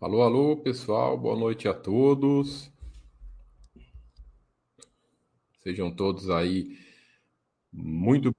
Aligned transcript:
Alô, 0.00 0.22
alô, 0.22 0.56
pessoal, 0.56 1.14
boa 1.18 1.36
noite 1.36 1.68
a 1.68 1.74
todos. 1.74 2.72
Sejam 5.62 5.94
todos 5.94 6.30
aí 6.30 6.78
muito 7.70 8.34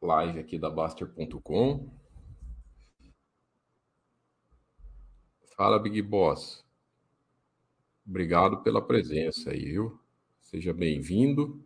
live 0.00 0.40
aqui 0.40 0.58
da 0.58 0.70
Baster.com. 0.70 1.90
Fala, 5.54 5.78
Big 5.78 6.00
Boss. 6.00 6.64
Obrigado 8.06 8.62
pela 8.62 8.80
presença 8.80 9.50
aí, 9.50 9.72
viu? 9.72 10.00
Seja 10.40 10.72
bem-vindo. 10.72 11.62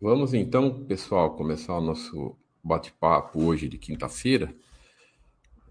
Vamos 0.00 0.32
então, 0.32 0.86
pessoal, 0.86 1.36
começar 1.36 1.76
o 1.76 1.82
nosso 1.82 2.34
bate-papo 2.68 3.42
hoje 3.42 3.68
de 3.68 3.78
quinta-feira. 3.78 4.54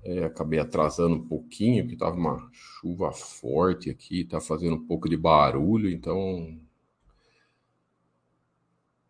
É, 0.03 0.25
acabei 0.25 0.59
atrasando 0.59 1.15
um 1.15 1.27
pouquinho, 1.27 1.87
que 1.87 1.93
estava 1.93 2.15
uma 2.15 2.49
chuva 2.51 3.11
forte 3.11 3.89
aqui, 3.89 4.21
está 4.21 4.39
fazendo 4.39 4.75
um 4.75 4.85
pouco 4.85 5.09
de 5.09 5.17
barulho, 5.17 5.89
então 5.89 6.57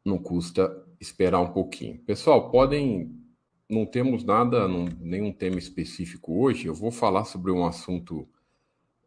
não 0.04 0.18
custa 0.18 0.86
esperar 1.00 1.40
um 1.40 1.52
pouquinho. 1.52 2.00
Pessoal, 2.00 2.50
podem. 2.50 3.16
Não 3.70 3.86
temos 3.86 4.24
nada, 4.24 4.66
não, 4.66 4.86
nenhum 5.02 5.32
tema 5.32 5.60
específico 5.60 6.42
hoje. 6.42 6.68
Eu 6.68 6.74
vou 6.74 6.90
falar 6.90 7.26
sobre 7.26 7.52
um 7.52 7.66
assunto, 7.66 8.26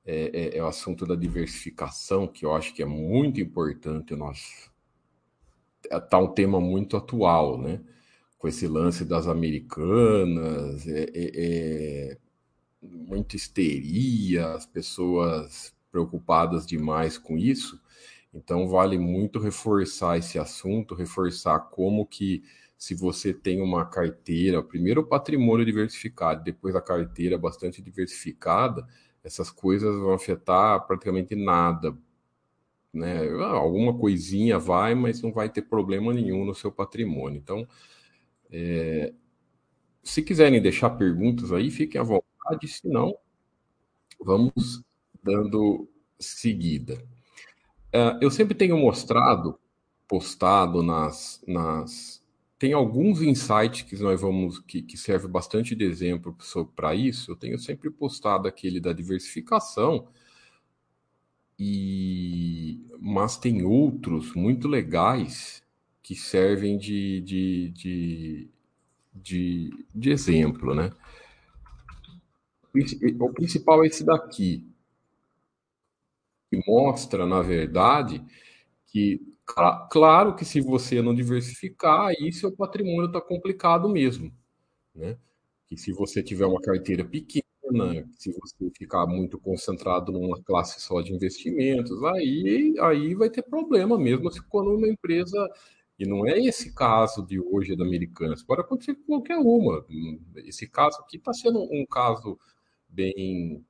é, 0.04 0.30
é, 0.34 0.58
é 0.58 0.62
o 0.62 0.66
assunto 0.66 1.06
da 1.06 1.14
diversificação, 1.14 2.28
que 2.28 2.44
eu 2.44 2.54
acho 2.54 2.74
que 2.74 2.82
é 2.82 2.86
muito 2.86 3.40
importante. 3.40 4.14
Nós 4.14 4.70
está 5.90 6.18
um 6.18 6.28
tema 6.28 6.60
muito 6.60 6.94
atual, 6.94 7.56
né? 7.58 7.80
Com 8.40 8.48
esse 8.48 8.66
lance 8.66 9.04
das 9.04 9.26
americanas, 9.26 10.88
é, 10.88 11.02
é, 11.14 11.30
é, 11.34 12.18
muita 12.82 13.36
histeria, 13.36 14.54
as 14.54 14.64
pessoas 14.64 15.74
preocupadas 15.92 16.66
demais 16.66 17.18
com 17.18 17.36
isso. 17.36 17.78
Então 18.32 18.66
vale 18.66 18.98
muito 18.98 19.38
reforçar 19.38 20.16
esse 20.16 20.38
assunto, 20.38 20.94
reforçar 20.94 21.60
como 21.70 22.06
que 22.06 22.42
se 22.78 22.94
você 22.94 23.34
tem 23.34 23.60
uma 23.60 23.84
carteira, 23.84 24.62
primeiro 24.62 25.02
o 25.02 25.06
patrimônio 25.06 25.66
diversificado, 25.66 26.42
depois 26.42 26.74
a 26.74 26.80
carteira 26.80 27.36
bastante 27.36 27.82
diversificada, 27.82 28.88
essas 29.22 29.50
coisas 29.50 29.94
vão 29.96 30.14
afetar 30.14 30.86
praticamente 30.86 31.36
nada. 31.36 31.94
Né? 32.90 33.28
Alguma 33.42 33.98
coisinha 33.98 34.58
vai, 34.58 34.94
mas 34.94 35.20
não 35.20 35.30
vai 35.30 35.50
ter 35.50 35.60
problema 35.60 36.14
nenhum 36.14 36.46
no 36.46 36.54
seu 36.54 36.72
patrimônio. 36.72 37.36
Então, 37.36 37.68
é, 38.50 39.12
se 40.02 40.22
quiserem 40.22 40.60
deixar 40.60 40.90
perguntas 40.90 41.52
aí, 41.52 41.70
fiquem 41.70 42.00
à 42.00 42.04
vontade, 42.04 42.66
se 42.66 42.88
não, 42.88 43.16
vamos 44.20 44.82
dando 45.22 45.88
seguida. 46.18 47.02
É, 47.92 48.18
eu 48.20 48.30
sempre 48.30 48.54
tenho 48.54 48.76
mostrado, 48.78 49.58
postado 50.08 50.82
nas, 50.82 51.42
nas. 51.46 52.22
Tem 52.58 52.72
alguns 52.72 53.22
insights 53.22 53.82
que 53.82 53.96
nós 54.02 54.20
vamos. 54.20 54.60
que, 54.60 54.82
que 54.82 54.96
serve 54.96 55.28
bastante 55.28 55.74
de 55.74 55.84
exemplo 55.84 56.36
para 56.76 56.94
isso. 56.94 57.30
Eu 57.32 57.36
tenho 57.36 57.58
sempre 57.58 57.90
postado 57.90 58.46
aquele 58.48 58.80
da 58.80 58.92
diversificação. 58.92 60.08
E, 61.58 62.80
mas 62.98 63.36
tem 63.36 63.62
outros 63.64 64.34
muito 64.34 64.66
legais 64.66 65.62
que 66.10 66.16
servem 66.16 66.76
de, 66.76 67.20
de, 67.20 67.70
de, 67.70 68.50
de, 69.14 69.86
de 69.94 70.10
exemplo, 70.10 70.74
né? 70.74 70.90
O 73.20 73.32
principal 73.32 73.84
é 73.84 73.86
esse 73.86 74.02
daqui, 74.02 74.68
que 76.50 76.60
mostra, 76.66 77.24
na 77.24 77.40
verdade, 77.42 78.24
que, 78.88 79.20
claro 79.88 80.34
que 80.34 80.44
se 80.44 80.60
você 80.60 81.00
não 81.00 81.14
diversificar, 81.14 82.06
aí 82.08 82.32
seu 82.32 82.50
patrimônio 82.50 83.06
está 83.06 83.20
complicado 83.20 83.88
mesmo, 83.88 84.34
né? 84.92 85.16
Que 85.68 85.76
se 85.76 85.92
você 85.92 86.24
tiver 86.24 86.46
uma 86.46 86.60
carteira 86.60 87.04
pequena, 87.04 87.44
se 88.18 88.32
você 88.32 88.68
ficar 88.76 89.06
muito 89.06 89.38
concentrado 89.38 90.10
numa 90.10 90.42
classe 90.42 90.80
só 90.80 91.00
de 91.02 91.12
investimentos, 91.12 92.02
aí, 92.02 92.74
aí 92.80 93.14
vai 93.14 93.30
ter 93.30 93.42
problema 93.42 93.96
mesmo 93.96 94.28
se 94.32 94.42
quando 94.42 94.74
uma 94.74 94.88
empresa 94.88 95.48
e 96.00 96.06
não 96.06 96.26
é 96.26 96.38
esse 96.38 96.74
caso 96.74 97.26
de 97.26 97.38
hoje 97.38 97.76
da 97.76 97.84
Americanas, 97.84 98.42
pode 98.42 98.62
acontecer 98.62 98.94
com 98.94 99.02
qualquer 99.02 99.36
uma. 99.36 99.84
Esse 100.36 100.66
caso 100.66 100.98
aqui 101.02 101.18
está 101.18 101.30
sendo 101.34 101.60
um 101.60 101.84
caso 101.84 102.38
bem 102.88 103.62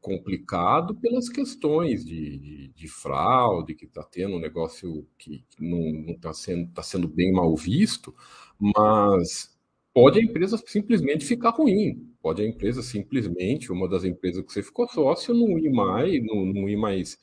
complicado 0.00 0.96
pelas 0.96 1.28
questões 1.28 2.04
de, 2.04 2.38
de, 2.38 2.68
de 2.74 2.88
fraude, 2.88 3.76
que 3.76 3.84
está 3.84 4.02
tendo 4.02 4.34
um 4.34 4.40
negócio 4.40 5.06
que, 5.16 5.44
não 5.60 6.06
está 6.08 6.32
sendo, 6.32 6.72
tá 6.72 6.82
sendo 6.82 7.06
bem 7.06 7.30
mal 7.32 7.54
visto, 7.54 8.12
mas 8.58 9.56
pode 9.94 10.18
a 10.18 10.22
empresa 10.24 10.60
simplesmente 10.66 11.24
ficar 11.24 11.50
ruim. 11.50 12.12
Pode 12.20 12.42
a 12.42 12.46
empresa 12.48 12.82
simplesmente, 12.82 13.70
uma 13.70 13.88
das 13.88 14.02
empresas 14.02 14.44
que 14.44 14.52
você 14.52 14.62
ficou 14.64 14.88
sócio, 14.88 15.32
não 15.32 15.56
ir 15.56 15.70
mais, 15.70 16.20
não, 16.24 16.44
não 16.46 16.68
ir 16.68 16.76
mais, 16.76 17.16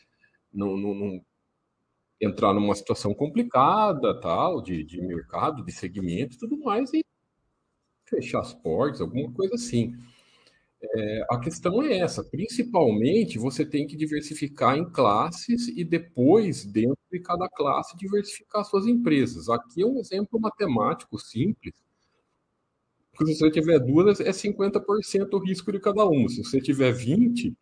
não, 0.54 0.78
não, 0.78 0.94
não 0.96 1.22
entrar 2.20 2.54
numa 2.54 2.76
situação 2.76 3.14
complicada, 3.14 4.20
tal, 4.20 4.62
de, 4.62 4.84
de 4.84 5.02
mercado, 5.02 5.64
de 5.64 5.72
segmento 5.72 6.36
e 6.36 6.40
tudo 6.40 6.58
mais, 6.60 6.94
e 6.94 7.04
fechar 8.06 8.40
as 8.40 8.54
portas, 8.54 9.02
alguma 9.02 9.32
coisa 9.32 9.56
assim. 9.56 9.96
É, 10.82 11.26
a 11.32 11.40
questão 11.40 11.82
é 11.82 11.98
essa, 11.98 12.24
principalmente 12.24 13.40
você 13.40 13.66
tem 13.66 13.88
que 13.88 13.96
diversificar 13.98 14.78
em 14.78 14.90
classes 14.92 15.68
e 15.70 15.84
depois, 15.84 16.66
dentro 16.66 16.98
de 17.12 17.20
cada 17.20 17.50
classe, 17.50 17.98
diversificar 17.98 18.64
suas 18.64 18.86
empresas. 18.86 19.50
Aqui 19.50 19.82
é 19.82 19.86
um 19.86 20.00
exemplo 20.00 20.40
matemático 20.40 21.18
simples. 21.18 21.74
Se 23.18 23.36
você 23.36 23.50
tiver 23.50 23.80
duas, 23.80 24.20
é 24.20 24.32
50% 24.32 25.34
o 25.34 25.40
risco 25.40 25.72
de 25.72 25.80
cada 25.80 26.06
uma. 26.06 26.30
Se 26.30 26.44
você 26.44 26.62
tiver 26.62 26.92
20, 26.92 27.56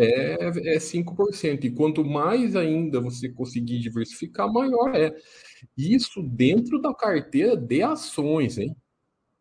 é, 0.00 0.74
é 0.76 0.78
5%. 0.78 1.64
E 1.64 1.70
quanto 1.70 2.04
mais 2.04 2.56
ainda 2.56 3.00
você 3.00 3.28
conseguir 3.28 3.78
diversificar, 3.80 4.50
maior 4.52 4.94
é. 4.94 5.14
Isso 5.76 6.22
dentro 6.22 6.80
da 6.80 6.94
carteira 6.94 7.56
de 7.56 7.82
ações, 7.82 8.58
hein? 8.58 8.74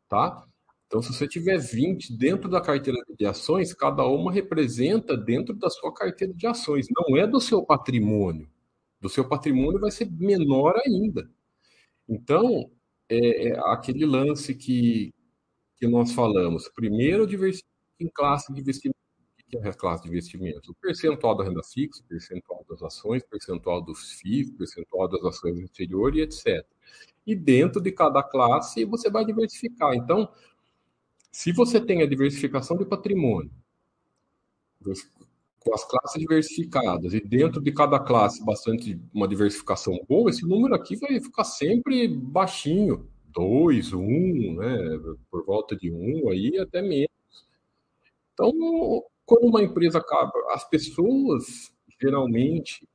Tá? 0.09 0.45
Então, 0.87 1.01
se 1.01 1.13
você 1.13 1.27
tiver 1.27 1.57
20 1.59 2.17
dentro 2.17 2.49
da 2.49 2.59
carteira 2.59 2.99
de 3.17 3.25
ações, 3.25 3.73
cada 3.73 4.05
uma 4.07 4.31
representa 4.31 5.15
dentro 5.15 5.53
da 5.55 5.69
sua 5.69 5.93
carteira 5.93 6.33
de 6.33 6.47
ações, 6.47 6.87
não 6.89 7.15
é 7.15 7.27
do 7.27 7.39
seu 7.39 7.63
patrimônio. 7.63 8.49
Do 8.99 9.07
seu 9.07 9.27
patrimônio 9.27 9.79
vai 9.79 9.91
ser 9.91 10.09
menor 10.11 10.75
ainda. 10.85 11.29
Então, 12.07 12.71
é, 13.07 13.49
é 13.49 13.59
aquele 13.71 14.05
lance 14.05 14.55
que, 14.55 15.13
que 15.77 15.87
nós 15.87 16.11
falamos. 16.11 16.67
Primeiro, 16.69 17.27
diversifique 17.27 17.69
em 17.99 18.09
classe 18.09 18.51
de 18.53 18.59
investimento 18.61 18.98
que 19.49 19.57
é 19.57 19.69
a 19.69 19.73
classe 19.73 20.03
de 20.03 20.09
investimentos? 20.09 20.69
O 20.69 20.75
percentual 20.75 21.35
da 21.35 21.43
renda 21.43 21.63
fixa, 21.63 22.03
percentual 22.07 22.63
das 22.69 22.81
ações, 22.83 23.23
percentual 23.23 23.81
dos 23.81 24.13
FIIs, 24.13 24.51
percentual 24.51 25.07
das 25.07 25.23
ações 25.23 25.55
do 25.55 25.61
exterior 25.61 26.15
e 26.15 26.21
etc. 26.21 26.65
E 27.25 27.35
dentro 27.35 27.81
de 27.81 27.91
cada 27.91 28.21
classe 28.21 28.85
você 28.85 29.09
vai 29.09 29.25
diversificar. 29.25 29.93
Então, 29.93 30.29
se 31.31 31.51
você 31.51 31.81
tem 31.81 32.01
a 32.01 32.07
diversificação 32.07 32.77
de 32.77 32.85
patrimônio, 32.85 33.51
com 35.59 35.73
as 35.73 35.83
classes 35.83 36.19
diversificadas 36.19 37.13
e 37.13 37.19
dentro 37.19 37.61
de 37.61 37.71
cada 37.71 37.99
classe 37.99 38.43
bastante 38.43 38.99
uma 39.13 39.27
diversificação 39.27 39.99
boa, 40.07 40.29
esse 40.29 40.47
número 40.47 40.73
aqui 40.73 40.95
vai 40.95 41.19
ficar 41.19 41.43
sempre 41.43 42.07
baixinho, 42.07 43.07
2, 43.25 43.93
1, 43.93 43.99
um, 43.99 44.55
né, 44.55 44.77
por 45.29 45.45
volta 45.45 45.75
de 45.75 45.91
1 45.91 45.95
um, 45.95 46.29
aí 46.29 46.57
até 46.57 46.81
menos. 46.81 47.09
Então, 48.33 48.51
quando 49.29 49.47
uma 49.47 49.61
empresa 49.61 49.99
acaba, 49.99 50.33
as 50.49 50.67
pessoas 50.67 51.71
geralmente. 52.01 52.89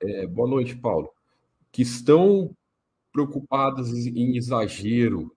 É, 0.00 0.26
boa 0.26 0.48
noite, 0.48 0.74
Paulo. 0.74 1.08
Que 1.70 1.82
estão 1.82 2.50
preocupadas 3.12 3.92
em 3.92 4.36
exagero 4.36 5.32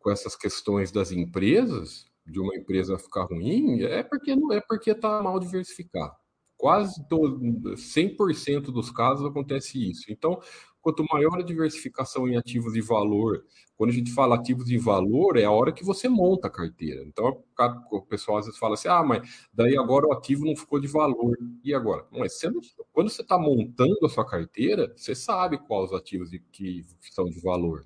com 0.00 0.10
essas 0.10 0.34
questões 0.34 0.90
das 0.90 1.12
empresas, 1.12 2.10
de 2.26 2.40
uma 2.40 2.56
empresa 2.56 2.98
ficar 2.98 3.26
ruim, 3.26 3.82
é 3.82 4.02
porque 4.02 4.34
não 4.34 4.52
é 4.52 4.60
porque 4.60 4.90
está 4.90 5.22
mal 5.22 5.38
diversificado. 5.38 6.16
Quase 6.56 7.06
todo, 7.08 7.38
100% 7.76 8.72
dos 8.72 8.90
casos 8.90 9.24
acontece 9.24 9.88
isso. 9.88 10.06
Então, 10.10 10.40
quanto 10.80 11.04
maior 11.10 11.38
a 11.38 11.42
diversificação 11.42 12.28
em 12.28 12.36
ativos 12.36 12.72
de 12.72 12.80
valor, 12.80 13.44
quando 13.76 13.90
a 13.90 13.94
gente 13.94 14.12
fala 14.12 14.34
ativos 14.34 14.66
de 14.66 14.76
valor, 14.76 15.38
é 15.38 15.44
a 15.44 15.50
hora 15.50 15.72
que 15.72 15.84
você 15.84 16.08
monta 16.08 16.48
a 16.48 16.50
carteira. 16.50 17.02
Então, 17.02 17.42
o 17.90 18.02
pessoal 18.02 18.38
às 18.38 18.46
vezes 18.46 18.58
fala 18.58 18.74
assim: 18.74 18.88
ah, 18.88 19.02
mas 19.02 19.46
daí 19.52 19.76
agora 19.76 20.06
o 20.06 20.12
ativo 20.12 20.44
não 20.44 20.54
ficou 20.54 20.78
de 20.78 20.86
valor. 20.86 21.36
E 21.64 21.72
agora? 21.74 22.06
Não, 22.12 22.26
quando 22.92 23.08
você 23.08 23.22
está 23.22 23.38
montando 23.38 24.04
a 24.04 24.08
sua 24.08 24.26
carteira, 24.26 24.92
você 24.96 25.14
sabe 25.14 25.58
quais 25.58 25.90
os 25.90 25.96
ativos 25.96 26.30
de, 26.30 26.38
que 26.38 26.84
são 27.10 27.24
de 27.24 27.40
valor. 27.40 27.84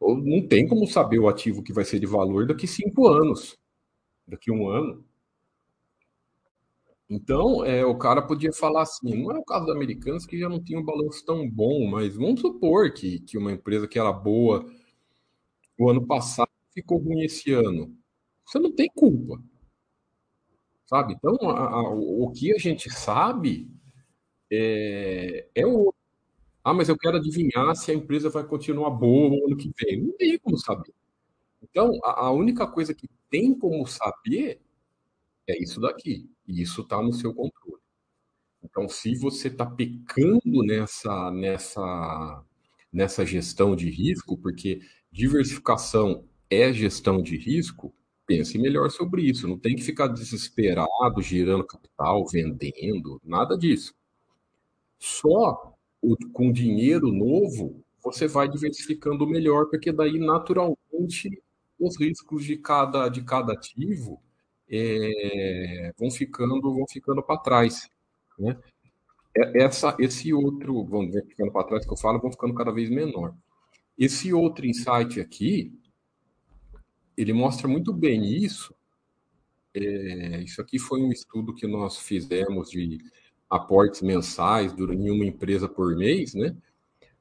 Não 0.00 0.46
tem 0.46 0.68
como 0.68 0.86
saber 0.86 1.18
o 1.18 1.28
ativo 1.28 1.62
que 1.62 1.72
vai 1.72 1.84
ser 1.84 1.98
de 1.98 2.06
valor 2.06 2.46
daqui 2.46 2.66
cinco 2.66 3.08
anos, 3.08 3.56
daqui 4.28 4.50
um 4.50 4.68
ano. 4.68 5.02
Então, 7.08 7.64
é, 7.64 7.84
o 7.84 7.96
cara 7.96 8.20
podia 8.20 8.52
falar 8.52 8.82
assim, 8.82 9.22
não 9.22 9.30
é 9.30 9.38
o 9.38 9.44
caso 9.44 9.66
da 9.66 9.72
Americanas 9.72 10.26
que 10.26 10.38
já 10.38 10.48
não 10.48 10.62
tinha 10.62 10.78
um 10.78 10.84
balanço 10.84 11.24
tão 11.24 11.48
bom, 11.48 11.86
mas 11.88 12.16
vamos 12.16 12.40
supor 12.40 12.92
que, 12.92 13.20
que 13.20 13.38
uma 13.38 13.52
empresa 13.52 13.86
que 13.86 13.98
era 13.98 14.12
boa 14.12 14.66
o 15.78 15.88
ano 15.90 16.06
passado 16.06 16.50
ficou 16.72 16.98
ruim 16.98 17.22
esse 17.24 17.52
ano. 17.52 17.96
Você 18.44 18.58
não 18.58 18.72
tem 18.74 18.88
culpa. 18.94 19.42
Sabe? 20.86 21.14
Então, 21.14 21.34
a, 21.50 21.80
a, 21.80 21.90
o 21.90 22.30
que 22.30 22.54
a 22.54 22.58
gente 22.58 22.90
sabe 22.90 23.68
é, 24.52 25.48
é 25.54 25.66
o. 25.66 25.94
Ah, 26.64 26.74
mas 26.74 26.88
eu 26.88 26.98
quero 26.98 27.18
adivinhar 27.18 27.76
se 27.76 27.92
a 27.92 27.94
empresa 27.94 28.30
vai 28.30 28.44
continuar 28.46 28.90
boa 28.90 29.30
no 29.30 29.46
ano 29.46 29.56
que 29.56 29.72
vem. 29.80 30.02
Não 30.02 30.12
tem 30.16 30.38
como 30.40 30.58
saber. 30.58 30.94
Então, 31.62 31.92
a, 32.04 32.26
a 32.26 32.32
única 32.32 32.66
coisa 32.66 32.94
que 32.94 33.08
tem 33.30 33.54
como 33.58 33.86
saber 33.86 34.60
é 35.48 35.62
isso 35.62 35.80
daqui. 35.80 36.30
E 36.46 36.62
isso 36.62 36.82
está 36.82 37.02
no 37.02 37.12
seu 37.12 37.34
controle. 37.34 37.82
Então, 38.62 38.88
se 38.88 39.16
você 39.16 39.48
está 39.48 39.64
pecando 39.64 40.62
nessa, 40.64 41.30
nessa, 41.30 42.44
nessa 42.92 43.24
gestão 43.24 43.76
de 43.76 43.88
risco, 43.90 44.36
porque 44.36 44.80
diversificação 45.10 46.24
é 46.50 46.72
gestão 46.72 47.22
de 47.22 47.36
risco, 47.36 47.94
pense 48.26 48.58
melhor 48.58 48.90
sobre 48.90 49.22
isso. 49.22 49.46
Não 49.46 49.58
tem 49.58 49.76
que 49.76 49.82
ficar 49.82 50.08
desesperado, 50.08 51.22
girando 51.22 51.66
capital, 51.66 52.26
vendendo, 52.26 53.20
nada 53.24 53.56
disso. 53.56 53.94
Só 54.98 55.74
o, 56.02 56.16
com 56.32 56.52
dinheiro 56.52 57.12
novo 57.12 57.84
você 58.02 58.28
vai 58.28 58.48
diversificando 58.48 59.26
melhor, 59.26 59.66
porque 59.66 59.92
daí 59.92 60.18
naturalmente 60.18 61.42
os 61.78 61.98
riscos 61.98 62.44
de 62.44 62.56
cada, 62.56 63.08
de 63.08 63.22
cada 63.22 63.52
ativo 63.52 64.22
é, 64.70 65.92
vão 65.98 66.10
ficando 66.10 66.60
vão 66.62 66.86
ficando 66.88 67.22
para 67.22 67.38
trás, 67.40 67.88
né? 68.38 68.58
É, 69.36 69.62
essa, 69.64 69.96
esse 70.00 70.32
outro, 70.32 70.84
ver, 71.10 71.26
ficando 71.26 71.52
para 71.52 71.66
trás 71.66 71.86
que 71.86 71.92
eu 71.92 71.96
falo, 71.96 72.20
vão 72.20 72.32
ficando 72.32 72.54
cada 72.54 72.72
vez 72.72 72.90
menor. 72.90 73.34
Esse 73.98 74.32
outro 74.32 74.66
insight 74.66 75.20
aqui, 75.20 75.72
ele 77.16 77.32
mostra 77.32 77.68
muito 77.68 77.92
bem 77.92 78.24
isso. 78.24 78.74
É, 79.74 80.42
isso 80.42 80.60
aqui 80.60 80.78
foi 80.78 81.02
um 81.02 81.10
estudo 81.12 81.54
que 81.54 81.66
nós 81.66 81.98
fizemos 81.98 82.70
de 82.70 82.98
aportes 83.48 84.02
mensais 84.02 84.72
em 84.72 85.10
uma 85.10 85.24
empresa 85.24 85.68
por 85.68 85.94
mês, 85.96 86.34
né? 86.34 86.56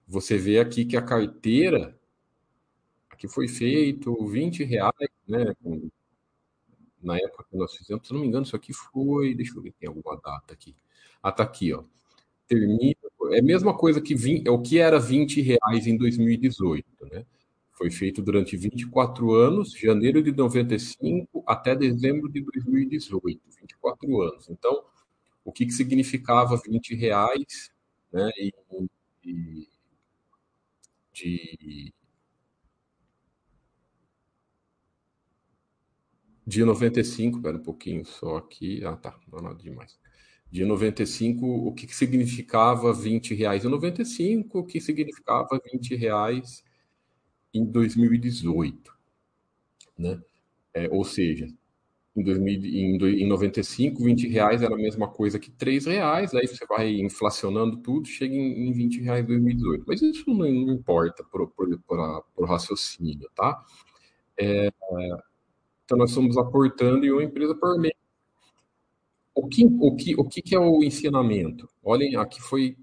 Você 0.08 0.38
vê 0.38 0.60
aqui 0.60 0.86
que 0.86 0.98
a 0.98 1.02
carteira 1.02 2.00
aqui 3.10 3.28
foi 3.28 3.48
feito 3.48 4.26
20 4.28 4.64
reais, 4.64 5.10
né? 5.28 5.54
Com 5.64 5.90
na 7.06 7.18
época 7.18 7.46
que 7.50 7.58
nós 7.58 7.76
fizemos, 7.76 8.08
se 8.08 8.14
não 8.14 8.22
me 8.22 8.28
engano, 8.28 8.46
isso 8.46 8.56
aqui 8.56 8.74
foi. 8.74 9.34
Deixa 9.36 9.58
eu 9.58 9.62
ver, 9.62 9.74
tem 9.80 9.88
alguma 9.90 10.16
data 10.18 10.54
aqui. 10.54 10.76
Ah, 11.22 11.32
tá 11.32 11.44
aqui, 11.44 11.74
ó. 11.74 11.84
Termina. 12.48 12.96
É 13.32 13.40
a 13.40 13.44
mesma 13.44 13.76
coisa 13.76 14.02
que 14.02 14.16
20, 14.16 14.48
é 14.48 14.52
o 14.52 14.62
que 14.62 14.80
era 14.80 15.00
20 15.00 15.42
reais 15.42 15.88
em 15.88 15.98
2018, 15.98 16.86
né? 17.12 17.26
Foi 17.72 17.92
feito 17.92 18.22
durante 18.22 18.56
24 18.56 19.34
anos, 19.34 19.72
janeiro 19.74 20.22
de 20.24 20.32
95 20.32 21.44
até 21.48 21.76
dezembro 21.76 22.30
de 22.32 22.42
2018, 22.42 23.42
24 23.62 24.22
anos. 24.22 24.50
Então, 24.50 24.84
o 25.44 25.52
que, 25.52 25.66
que 25.66 25.72
significava 25.72 26.58
20 26.58 26.96
reais, 26.96 27.72
né? 28.14 28.30
E, 28.38 28.54
e 29.26 29.68
de 31.14 31.94
De 36.46 36.64
95, 36.64 37.42
pera 37.42 37.58
um 37.58 37.64
pouquinho 37.64 38.06
só 38.06 38.38
aqui. 38.38 38.84
Ah, 38.86 38.96
tá, 38.96 39.18
não 39.32 39.40
é 39.40 39.42
nada 39.42 39.56
demais. 39.56 39.98
De 40.52 40.64
95, 40.64 41.46
o 41.46 41.74
que, 41.74 41.88
que 41.88 41.96
significava 41.96 42.94
20 42.94 43.34
reais 43.34 43.66
em 43.66 43.70
95, 43.70 44.60
o 44.60 44.66
que 44.66 44.80
significava 44.80 45.60
20 45.72 45.96
reais 45.96 46.64
em 47.54 47.66
2018, 47.66 48.94
né? 49.98 50.22
É, 50.74 50.90
ou 50.92 51.06
seja, 51.06 51.48
em, 52.16 52.24
2000, 52.24 52.66
em, 52.66 53.24
em 53.24 53.28
95, 53.28 54.04
20 54.04 54.28
reais 54.28 54.62
era 54.62 54.74
a 54.76 54.78
mesma 54.78 55.08
coisa 55.10 55.40
que 55.40 55.52
3 55.52 55.86
reais, 55.86 56.34
aí 56.34 56.48
você 56.48 56.66
vai 56.68 56.90
inflacionando 57.02 57.78
tudo, 57.78 58.08
chega 58.08 58.36
em, 58.36 58.70
em 58.70 58.74
20 58.74 59.02
reais 59.02 59.24
em 59.24 59.28
2018. 59.28 59.86
Mas 59.88 60.02
isso 60.02 60.26
não, 60.30 60.38
não 60.52 60.74
importa 60.74 61.24
para 61.24 61.44
o 61.44 62.46
raciocínio, 62.46 63.30
tá? 63.36 63.66
É, 64.38 64.72
então, 65.86 65.98
nós 66.00 66.10
estamos 66.10 66.36
aportando 66.36 67.06
em 67.06 67.12
uma 67.12 67.24
empresa 67.24 67.56
por 67.56 67.80
mês. 67.80 67.94
O 69.36 69.48
que, 69.48 69.66
o 69.66 69.96
que, 69.96 70.16
o 70.16 70.24
que 70.28 70.56
é 70.56 70.60
o 70.60 70.84
ensinamento? 70.84 71.70
Olhem, 71.84 72.16
aqui 72.16 72.42
foi 72.42 72.76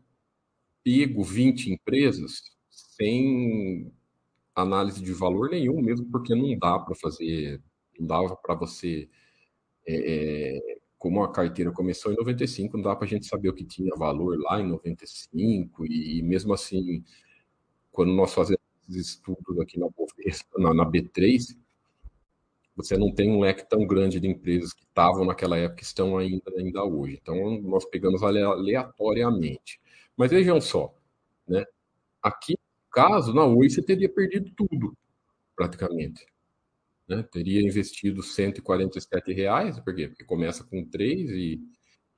pego 0.84 1.22
20 1.24 1.72
empresas 1.72 2.42
sem 2.70 3.92
análise 4.54 5.02
de 5.02 5.12
valor 5.12 5.50
nenhum, 5.50 5.80
mesmo 5.82 6.06
porque 6.10 6.34
não 6.34 6.56
dá 6.58 6.78
para 6.78 6.94
fazer, 6.94 7.60
não 7.98 8.06
dava 8.06 8.36
para 8.36 8.54
você, 8.54 9.08
é, 9.86 10.56
é, 10.56 10.78
como 10.98 11.24
a 11.24 11.32
carteira 11.32 11.72
começou 11.72 12.12
em 12.12 12.16
95, 12.16 12.76
não 12.76 12.84
dá 12.84 12.94
para 12.94 13.06
a 13.06 13.08
gente 13.08 13.26
saber 13.26 13.48
o 13.48 13.54
que 13.54 13.64
tinha 13.64 13.96
valor 13.96 14.38
lá 14.38 14.60
em 14.60 14.68
95, 14.68 15.86
e 15.86 16.22
mesmo 16.22 16.52
assim, 16.52 17.02
quando 17.90 18.12
nós 18.12 18.32
fazemos 18.34 18.60
estudos 18.88 19.58
aqui 19.58 19.80
na, 19.80 19.88
na, 20.58 20.74
na 20.74 20.90
B3, 20.90 21.56
você 22.76 22.96
não 22.96 23.12
tem 23.14 23.30
um 23.30 23.40
leque 23.40 23.68
tão 23.68 23.86
grande 23.86 24.18
de 24.18 24.28
empresas 24.28 24.72
que 24.72 24.84
estavam 24.84 25.24
naquela 25.24 25.58
época 25.58 25.82
e 25.82 25.84
estão 25.84 26.16
ainda, 26.16 26.50
ainda 26.56 26.84
hoje. 26.84 27.18
Então, 27.20 27.60
nós 27.62 27.84
pegamos 27.84 28.22
aleatoriamente. 28.22 29.80
Mas 30.16 30.30
vejam 30.30 30.60
só, 30.60 30.94
né? 31.46 31.64
aqui, 32.22 32.52
no 32.52 32.90
caso, 32.90 33.34
na 33.34 33.44
Oi, 33.44 33.68
você 33.68 33.82
teria 33.82 34.08
perdido 34.08 34.50
tudo, 34.56 34.96
praticamente. 35.56 36.24
Né? 37.08 37.22
Teria 37.24 37.60
investido 37.60 38.22
147 38.22 39.32
reais, 39.32 39.78
por 39.80 39.94
quê? 39.94 40.08
Porque 40.08 40.24
começa 40.24 40.64
com 40.64 40.84
3 40.84 41.30
e, 41.30 41.60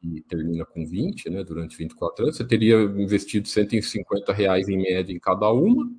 e 0.02 0.20
termina 0.22 0.64
com 0.66 0.86
20, 0.86 1.30
né? 1.30 1.42
durante 1.42 1.76
24 1.76 2.24
anos. 2.24 2.36
Você 2.36 2.46
teria 2.46 2.76
investido 2.82 3.48
150 3.48 4.32
reais 4.32 4.68
em 4.68 4.76
média 4.76 5.12
em 5.12 5.18
cada 5.18 5.50
uma. 5.52 5.90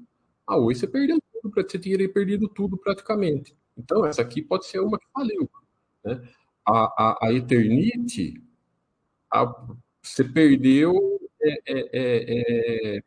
A 0.48 0.58
Oi, 0.58 0.76
você 0.76 0.88
perdeu 0.88 1.20
tudo, 1.42 1.54
você 1.56 1.80
teria 1.80 2.12
perdido 2.12 2.48
tudo 2.48 2.78
praticamente. 2.78 3.56
Então, 3.78 4.06
essa 4.06 4.22
aqui 4.22 4.42
pode 4.42 4.66
ser 4.66 4.80
uma 4.80 4.98
que 4.98 5.06
valeu. 5.14 5.50
Né? 6.04 6.22
A, 6.66 7.26
a, 7.26 7.28
a 7.28 7.34
Eternity, 7.34 8.42
a, 9.32 9.46
você 10.02 10.24
perdeu. 10.24 10.94
É, 11.42 11.62
é, 11.68 11.90
é, 11.94 12.98
é, 12.98 13.04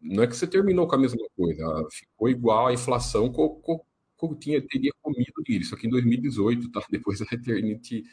não 0.00 0.22
é 0.22 0.26
que 0.26 0.36
você 0.36 0.46
terminou 0.46 0.86
com 0.86 0.94
a 0.94 0.98
mesma 0.98 1.26
coisa, 1.36 1.64
ficou 1.90 2.28
igual 2.28 2.68
a 2.68 2.72
inflação 2.72 3.30
co, 3.30 3.56
co, 3.56 3.84
co, 4.16 4.34
tinha, 4.36 4.60
teria 4.66 4.92
comido 5.02 5.32
dinheiro. 5.44 5.64
Isso 5.64 5.74
aqui 5.74 5.86
em 5.86 5.90
2018, 5.90 6.70
tá? 6.70 6.80
Depois 6.90 7.20
a 7.22 7.26
Eternity 7.32 8.04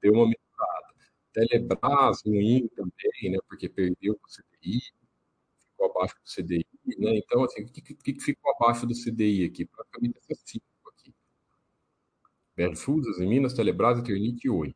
deu 0.00 0.12
uma 0.14 0.24
melhorada. 0.24 0.94
Telebrás, 1.32 2.22
ruim 2.24 2.68
também, 2.68 3.32
né? 3.32 3.38
Porque 3.48 3.68
perdeu 3.68 4.14
o 4.14 4.28
CDI, 4.28 4.80
ficou 5.70 5.90
abaixo 5.90 6.14
do 6.16 6.30
CDI, 6.30 6.66
né? 6.98 7.16
Então, 7.18 7.44
assim, 7.44 7.62
o 7.62 7.68
que, 7.68 7.82
que, 7.82 8.12
que 8.14 8.20
ficou 8.22 8.52
abaixo 8.54 8.86
do 8.86 8.94
CDI 8.94 9.44
aqui? 9.44 9.64
Praticamente 9.66 10.18
essa 10.18 10.34
cifra 12.56 12.74
Foods, 12.74 13.18
Minas, 13.18 13.52
Telebrás, 13.52 13.98
Eternit 13.98 14.46
e 14.46 14.50
Oi. 14.50 14.74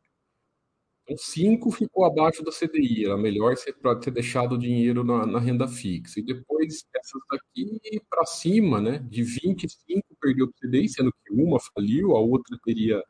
Então, 1.03 1.17
cinco 1.17 1.71
ficou 1.71 2.05
abaixo 2.05 2.43
da 2.43 2.51
CDI. 2.51 3.05
Era 3.05 3.17
melhor 3.17 3.57
você 3.57 3.73
ter 4.01 4.11
deixado 4.11 4.53
o 4.53 4.57
dinheiro 4.57 5.03
na, 5.03 5.25
na, 5.25 5.39
renda 5.39 5.67
fixa. 5.67 6.19
E 6.19 6.23
depois, 6.23 6.85
essas 6.95 7.21
daqui 7.29 8.01
para 8.09 8.25
cima, 8.25 8.79
né? 8.79 8.99
De 9.09 9.23
25 9.23 10.15
perdeu 10.21 10.45
o 10.45 10.53
CDI, 10.53 10.87
sendo 10.87 11.11
que 11.11 11.33
uma 11.33 11.59
faliu, 11.59 12.15
a 12.15 12.19
outra 12.19 12.57
teria 12.63 13.03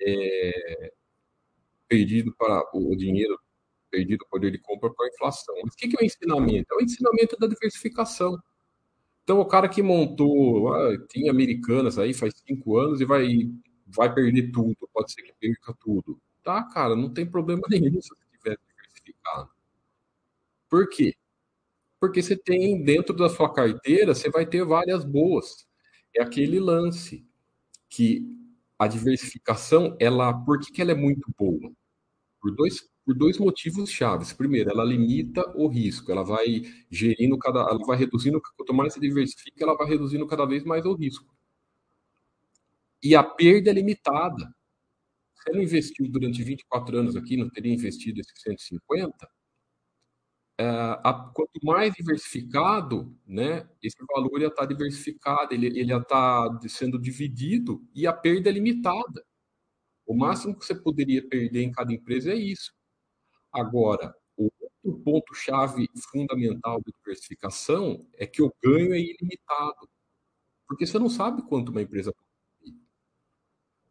é, 0.00 0.92
perdido 1.88 2.34
para 2.36 2.68
o, 2.74 2.96
dinheiro, 2.96 3.38
perdido 3.90 4.22
o 4.24 4.28
poder 4.28 4.50
de 4.50 4.58
compra 4.58 4.92
para 4.92 5.06
a 5.06 5.08
inflação. 5.08 5.54
Mas 5.62 5.74
o 5.74 5.76
que, 5.76 5.88
que 5.88 5.96
é 5.96 6.02
o 6.02 6.06
ensinamento? 6.06 6.66
É 6.72 6.76
o 6.76 6.82
ensinamento 6.82 7.36
da 7.38 7.46
diversificação. 7.46 8.36
Então, 9.22 9.40
o 9.40 9.46
cara 9.46 9.68
que 9.68 9.82
montou, 9.82 10.72
ah, 10.74 10.98
tinha 11.08 11.30
americanas 11.30 11.98
aí 11.98 12.12
faz 12.14 12.34
cinco 12.46 12.78
anos 12.78 13.00
e 13.00 13.04
vai 13.04 13.26
vai 13.88 14.12
perder 14.12 14.50
tudo, 14.52 14.88
pode 14.92 15.12
ser 15.12 15.22
que 15.22 15.32
perca 15.40 15.74
tudo. 15.80 16.20
Tá, 16.42 16.62
cara, 16.64 16.96
não 16.96 17.12
tem 17.12 17.26
problema 17.26 17.62
nenhum 17.70 18.00
se 18.00 18.08
você 18.08 18.24
tiver 18.32 18.58
diversificado. 18.68 19.50
Por 20.68 20.88
quê? 20.88 21.14
Porque 22.00 22.22
você 22.22 22.36
tem 22.36 22.82
dentro 22.84 23.14
da 23.16 23.28
sua 23.28 23.52
carteira, 23.52 24.14
você 24.14 24.30
vai 24.30 24.46
ter 24.46 24.64
várias 24.64 25.04
boas. 25.04 25.66
É 26.16 26.22
aquele 26.22 26.60
lance 26.60 27.26
que 27.90 28.26
a 28.78 28.88
diversificação, 28.88 29.96
ela, 30.00 30.32
por 30.44 30.60
que, 30.60 30.72
que 30.72 30.82
ela 30.82 30.92
é 30.92 30.94
muito 30.94 31.30
boa? 31.38 31.72
Por 32.40 32.54
dois, 32.54 32.88
por 33.06 33.14
dois 33.16 33.38
motivos 33.38 33.90
chaves. 33.90 34.32
Primeiro, 34.32 34.70
ela 34.70 34.84
limita 34.84 35.42
o 35.56 35.68
risco, 35.68 36.12
ela 36.12 36.24
vai 36.24 36.62
gerindo 36.90 37.38
cada, 37.38 37.60
ela 37.60 37.78
vai 37.86 37.98
reduzindo, 37.98 38.40
quanto 38.56 38.74
mais 38.74 38.94
se 38.94 39.00
diversifica, 39.00 39.64
ela 39.64 39.76
vai 39.76 39.88
reduzindo 39.88 40.26
cada 40.26 40.46
vez 40.46 40.64
mais 40.64 40.84
o 40.86 40.94
risco. 40.94 41.26
E 43.02 43.14
a 43.14 43.22
perda 43.22 43.70
é 43.70 43.72
limitada. 43.72 44.52
Se 45.36 45.50
ela 45.50 45.62
investiu 45.62 46.08
durante 46.10 46.42
24 46.42 46.98
anos 46.98 47.16
aqui, 47.16 47.36
não 47.36 47.48
teria 47.50 47.72
investido 47.72 48.20
esses 48.20 48.40
150, 48.42 49.28
é, 50.60 50.64
a, 51.04 51.30
quanto 51.34 51.52
mais 51.62 51.94
diversificado, 51.94 53.16
né, 53.26 53.68
esse 53.80 53.96
valor 54.12 54.40
ia 54.40 54.48
estar 54.48 54.66
diversificado, 54.66 55.54
ele, 55.54 55.66
ele 55.68 55.92
ia 55.92 55.98
estar 55.98 56.48
sendo 56.68 56.98
dividido 56.98 57.86
e 57.94 58.06
a 58.06 58.12
perda 58.12 58.48
é 58.50 58.52
limitada. 58.52 59.24
O 60.06 60.14
máximo 60.16 60.58
que 60.58 60.64
você 60.64 60.74
poderia 60.74 61.26
perder 61.28 61.62
em 61.62 61.70
cada 61.72 61.92
empresa 61.92 62.32
é 62.32 62.36
isso. 62.36 62.72
Agora, 63.52 64.14
outro 64.36 65.02
ponto-chave 65.04 65.88
fundamental 66.10 66.80
da 66.82 66.92
diversificação 66.98 68.06
é 68.14 68.26
que 68.26 68.42
o 68.42 68.52
ganho 68.62 68.94
é 68.94 69.00
ilimitado. 69.00 69.88
Porque 70.68 70.86
você 70.86 70.98
não 70.98 71.10
sabe 71.10 71.42
quanto 71.48 71.70
uma 71.70 71.82
empresa 71.82 72.12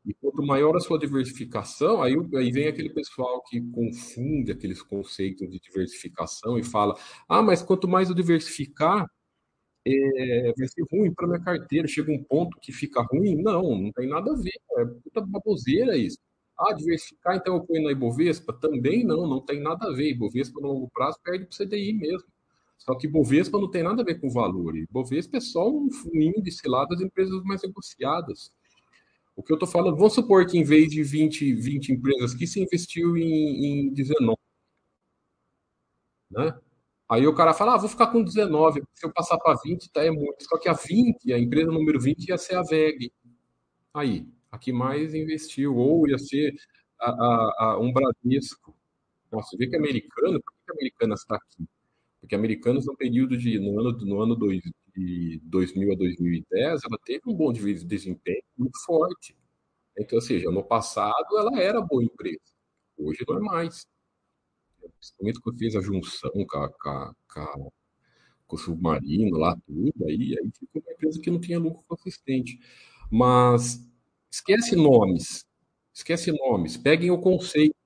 e 0.07 0.13
quanto 0.13 0.41
maior 0.41 0.75
a 0.75 0.79
sua 0.79 0.97
diversificação, 0.97 2.01
aí, 2.01 2.15
aí 2.35 2.51
vem 2.51 2.67
aquele 2.67 2.89
pessoal 2.89 3.43
que 3.43 3.59
confunde 3.71 4.53
aqueles 4.53 4.81
conceitos 4.81 5.49
de 5.49 5.59
diversificação 5.59 6.57
e 6.57 6.63
fala: 6.63 6.95
ah, 7.27 7.41
mas 7.41 7.61
quanto 7.61 7.87
mais 7.89 8.07
eu 8.09 8.15
diversificar, 8.15 9.05
é, 9.85 10.53
vai 10.57 10.67
ser 10.67 10.85
ruim 10.91 11.13
para 11.13 11.27
minha 11.27 11.41
carteira. 11.43 11.87
Chega 11.87 12.11
um 12.11 12.23
ponto 12.23 12.57
que 12.61 12.71
fica 12.71 13.01
ruim. 13.01 13.35
Não, 13.41 13.77
não 13.77 13.91
tem 13.91 14.07
nada 14.07 14.31
a 14.31 14.35
ver. 14.35 14.59
É 14.77 14.85
puta 14.85 15.21
baboseira 15.21 15.97
isso. 15.97 16.17
Ah, 16.57 16.73
diversificar, 16.73 17.35
então 17.37 17.55
eu 17.55 17.63
ponho 17.65 17.83
na 17.83 17.91
Ibovespa? 17.91 18.53
Também 18.53 19.03
não, 19.05 19.27
não 19.27 19.41
tem 19.41 19.59
nada 19.61 19.87
a 19.89 19.93
ver. 19.93 20.11
Ibovespa 20.11 20.59
no 20.61 20.69
longo 20.69 20.89
prazo 20.93 21.19
perde 21.23 21.45
para 21.45 21.53
o 21.53 21.67
CDI 21.67 21.93
mesmo. 21.93 22.27
Só 22.77 22.95
que 22.95 23.07
Ibovespa 23.07 23.59
não 23.59 23.69
tem 23.69 23.83
nada 23.83 24.01
a 24.01 24.05
ver 24.05 24.19
com 24.21 24.29
valor. 24.29 24.75
Ibovespa 24.77 25.37
é 25.37 25.41
só 25.41 25.69
um 25.69 25.89
índice 26.13 26.67
lá 26.67 26.85
das 26.85 27.01
empresas 27.01 27.43
mais 27.43 27.61
negociadas. 27.61 28.51
O 29.37 29.43
que 29.43 29.51
eu 29.53 29.55
estou 29.55 29.69
falando, 29.69 29.95
vamos 29.95 30.13
supor 30.13 30.47
que 30.47 30.57
em 30.57 30.63
vez 30.63 30.89
de 30.89 31.03
20, 31.03 31.53
20 31.53 31.93
empresas 31.93 32.33
que 32.33 32.47
se 32.47 32.59
investiu 32.59 33.15
em, 33.15 33.89
em 33.89 33.93
19. 33.93 34.35
Né? 36.31 36.59
Aí 37.07 37.27
o 37.27 37.35
cara 37.35 37.53
fala, 37.53 37.75
ah, 37.75 37.77
vou 37.77 37.87
ficar 37.87 38.07
com 38.07 38.23
19, 38.23 38.81
se 38.95 39.05
eu 39.05 39.13
passar 39.13 39.37
para 39.37 39.55
20, 39.63 39.91
tá, 39.91 40.03
é 40.03 40.09
muito. 40.09 40.43
Só 40.43 40.57
que 40.57 40.67
a 40.67 40.73
20, 40.73 41.31
a 41.31 41.39
empresa 41.39 41.71
número 41.71 41.99
20 41.99 42.27
ia 42.27 42.37
ser 42.37 42.55
a 42.55 42.63
VEG. 42.63 43.13
Aí, 43.93 44.27
a 44.51 44.57
que 44.57 44.73
mais 44.73 45.13
investiu, 45.13 45.75
ou 45.75 46.07
ia 46.07 46.17
ser 46.17 46.55
a, 46.99 47.11
a, 47.11 47.53
a 47.73 47.79
um 47.79 47.93
Bradesco. 47.93 48.75
Nossa, 49.31 49.55
vê 49.55 49.67
que 49.67 49.75
é 49.75 49.79
americano, 49.79 50.41
por 50.41 50.53
que 50.65 50.71
a 50.71 50.73
americana 50.73 51.13
está 51.13 51.35
aqui? 51.35 51.67
Porque 52.27 52.35
americanos 52.35 52.85
no 52.85 52.93
período 52.97 53.37
de, 53.37 53.57
no 53.57 53.79
ano, 53.79 53.97
no 54.05 54.21
ano 54.21 54.35
dois, 54.35 54.61
de 54.93 55.39
2000 55.45 55.93
a 55.93 55.95
2010, 55.95 56.81
ela 56.83 56.99
teve 57.05 57.21
um 57.25 57.33
bom 57.33 57.53
desempenho 57.53 58.43
muito 58.57 58.77
forte. 58.85 59.33
Então, 59.97 60.17
ou 60.17 60.21
seja, 60.21 60.51
no 60.51 60.63
passado 60.63 61.37
ela 61.39 61.57
era 61.61 61.81
boa 61.81 62.03
empresa, 62.03 62.41
hoje 62.97 63.25
não 63.29 63.37
é 63.37 63.41
mais. 63.41 63.87
Principalmente 64.99 65.39
quando 65.41 65.57
fez 65.59 65.75
a 65.75 65.81
junção 65.81 66.31
com, 66.49 66.57
a, 66.59 66.69
com, 67.33 67.71
com 68.47 68.55
o 68.57 68.59
submarino 68.59 69.37
lá, 69.37 69.55
tudo, 69.65 69.93
aí, 70.07 70.35
aí 70.39 70.51
ficou 70.59 70.81
uma 70.83 70.93
empresa 70.93 71.21
que 71.21 71.31
não 71.31 71.39
tinha 71.41 71.59
lucro 71.59 71.85
consistente. 71.87 72.59
Mas 73.11 73.87
esquece 74.31 74.75
nomes, 74.75 75.45
esquece 75.93 76.33
nomes, 76.33 76.77
peguem 76.77 77.11
o 77.11 77.21
conceito. 77.21 77.76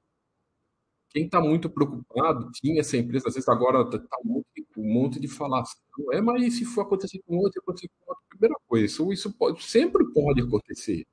Quem 1.11 1.25
está 1.25 1.41
muito 1.41 1.69
preocupado, 1.69 2.49
tinha 2.53 2.79
essa 2.79 2.95
empresa, 2.95 3.27
às 3.27 3.33
vezes 3.33 3.49
agora 3.49 3.81
está 3.81 4.17
um 4.23 4.29
monte, 4.29 4.67
um 4.77 4.93
monte 4.93 5.19
de 5.19 5.27
falação. 5.27 5.81
É, 6.13 6.21
mas 6.21 6.55
se 6.55 6.63
for 6.63 6.81
acontecer 6.81 7.21
com 7.25 7.37
outro, 7.37 7.61
acontecer 7.61 7.89
com 7.89 8.09
outro, 8.09 8.23
primeira 8.29 8.55
coisa, 8.65 8.85
isso, 8.85 9.11
isso 9.11 9.33
pode, 9.33 9.61
sempre 9.63 10.05
pode 10.13 10.41
acontecer. 10.41 11.05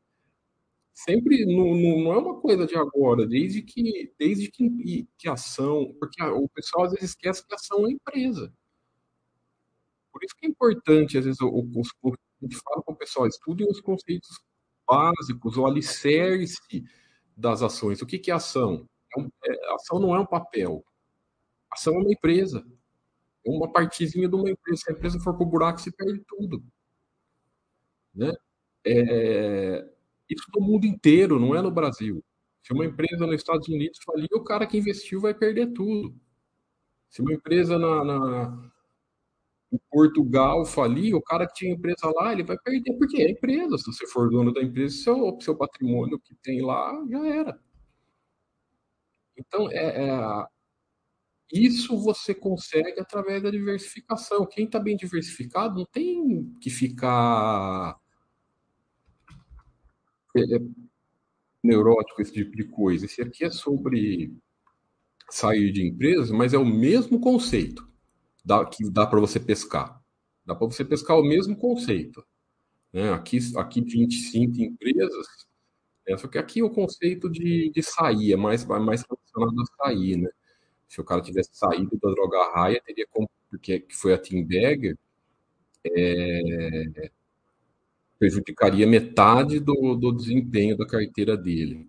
Sempre 0.93 1.45
não, 1.47 1.75
não, 1.75 2.05
não, 2.05 2.13
é 2.13 2.19
uma 2.19 2.41
coisa 2.41 2.67
de 2.67 2.77
agora, 2.77 3.27
desde 3.27 3.63
que, 3.63 4.13
desde 4.19 4.51
que, 4.51 5.09
que 5.17 5.29
ação, 5.29 5.95
porque 5.99 6.23
o 6.23 6.49
pessoal 6.49 6.87
às 6.87 6.93
vezes 6.93 7.11
esquece 7.11 7.47
que 7.47 7.55
ação 7.55 7.87
é 7.87 7.91
empresa. 7.91 8.53
Por 10.13 10.25
isso 10.25 10.35
que 10.37 10.47
é 10.47 10.49
importante, 10.49 11.19
às 11.19 11.25
vezes, 11.25 11.41
o, 11.41 11.49
os, 11.49 11.89
a 12.05 12.45
gente 12.45 12.57
fala 12.57 12.83
com 12.83 12.93
o 12.93 12.97
pessoal, 12.97 13.27
estudem 13.27 13.69
os 13.69 13.81
conceitos 13.81 14.41
básicos, 14.87 15.57
o 15.57 15.67
alicerce 15.67 16.85
das 17.37 17.63
ações. 17.63 18.01
O 18.03 18.07
que, 18.07 18.19
que 18.19 18.31
é 18.31 18.35
ação? 18.35 18.89
Um, 19.17 19.31
é, 19.45 19.75
ação 19.75 19.99
não 19.99 20.15
é 20.15 20.21
um 20.21 20.27
papel. 20.27 20.85
Ação 21.71 21.95
é 21.95 21.99
uma 21.99 22.13
empresa. 22.13 22.67
É 23.47 23.51
uma 23.51 23.71
partezinha 23.71 24.29
de 24.29 24.35
uma 24.35 24.51
empresa. 24.51 24.83
Se 24.83 24.91
a 24.91 24.95
empresa 24.95 25.21
for 25.21 25.35
para 25.35 25.43
o 25.43 25.51
buraco, 25.51 25.81
se 25.81 25.91
perde 25.91 26.23
tudo. 26.27 26.63
Né? 28.15 28.33
É, 28.85 29.89
isso 30.29 30.45
no 30.55 30.61
mundo 30.61 30.87
inteiro, 30.87 31.39
não 31.39 31.55
é 31.55 31.63
no 31.63 31.71
Brasil. 31.71 32.23
Se 32.63 32.73
uma 32.73 32.85
empresa 32.85 33.27
nos 33.27 33.37
Estados 33.37 33.69
Unidos 33.69 33.99
falir, 34.05 34.29
o 34.33 34.45
cara 34.45 34.67
que 34.67 34.79
investiu 34.79 35.21
vai 35.21 35.33
perder 35.35 35.73
tudo. 35.73 36.15
Se 37.09 37.23
uma 37.23 37.33
empresa 37.33 37.79
na, 37.79 38.05
na 38.05 38.71
em 39.73 39.79
Portugal 39.91 40.65
falir, 40.65 41.15
o 41.15 41.23
cara 41.23 41.47
que 41.47 41.55
tinha 41.55 41.75
empresa 41.75 42.11
lá, 42.15 42.33
ele 42.33 42.43
vai 42.43 42.59
perder, 42.59 42.93
porque 42.95 43.23
é 43.23 43.31
empresa. 43.31 43.77
Se 43.79 43.85
você 43.85 44.07
for 44.07 44.31
dono 44.31 44.53
da 44.53 44.63
empresa, 44.63 44.97
seu, 44.97 45.39
seu 45.41 45.57
patrimônio 45.57 46.19
que 46.19 46.35
tem 46.37 46.63
lá 46.63 46.93
já 47.11 47.27
era. 47.27 47.61
Então, 49.39 49.71
é, 49.71 50.09
é, 50.09 50.47
isso 51.53 51.97
você 51.97 52.35
consegue 52.35 53.01
através 53.01 53.43
da 53.43 53.51
diversificação. 53.51 54.47
Quem 54.47 54.65
está 54.67 54.79
bem 54.79 54.97
diversificado 54.97 55.77
não 55.77 55.87
tem 55.87 56.53
que 56.61 56.71
ficar 56.71 57.97
é, 60.37 60.57
é, 60.57 60.61
neurótico, 61.63 62.21
esse 62.21 62.33
tipo 62.33 62.57
de 62.57 62.65
coisa. 62.65 63.07
Esse 63.07 63.23
aqui 63.23 63.45
é 63.45 63.51
sobre 63.51 64.35
sair 65.31 65.71
de 65.73 65.87
empresas, 65.87 66.31
mas 66.31 66.53
é 66.53 66.59
o 66.59 66.67
mesmo 66.67 67.21
conceito 67.21 67.87
que 68.73 68.91
dá 68.91 69.07
para 69.07 69.21
você 69.21 69.39
pescar. 69.39 70.03
Dá 70.45 70.55
para 70.55 70.67
você 70.67 70.85
pescar 70.85 71.19
o 71.19 71.23
mesmo 71.23 71.57
conceito. 71.57 72.25
Né? 72.93 73.13
Aqui, 73.13 73.39
aqui 73.57 73.83
25 73.83 74.63
empresas, 74.63 75.27
é, 76.07 76.17
só 76.17 76.27
que 76.27 76.39
aqui 76.39 76.63
o 76.63 76.71
conceito 76.71 77.29
de, 77.31 77.71
de 77.71 77.83
sair 77.83 78.33
é 78.33 78.37
mais, 78.37 78.65
mais 78.65 79.05
relacionado 79.39 79.63
a 79.63 79.85
sair, 79.85 80.17
né? 80.17 80.29
Se 80.89 81.01
o 81.01 81.05
cara 81.05 81.21
tivesse 81.21 81.51
saído 81.53 81.99
da 82.03 82.11
droga 82.11 82.53
raia, 82.55 82.83
teria 82.85 83.07
como, 83.11 83.29
porque 83.51 83.87
foi 83.91 84.15
a 84.15 84.19
Tim 84.19 84.45
Berger, 84.45 84.97
é, 85.85 87.11
prejudicaria 88.19 88.87
metade 88.87 89.61
do, 89.61 89.95
do 89.95 90.13
desempenho 90.13 90.77
da 90.77 90.87
carteira 90.87 91.37
dele. 91.37 91.89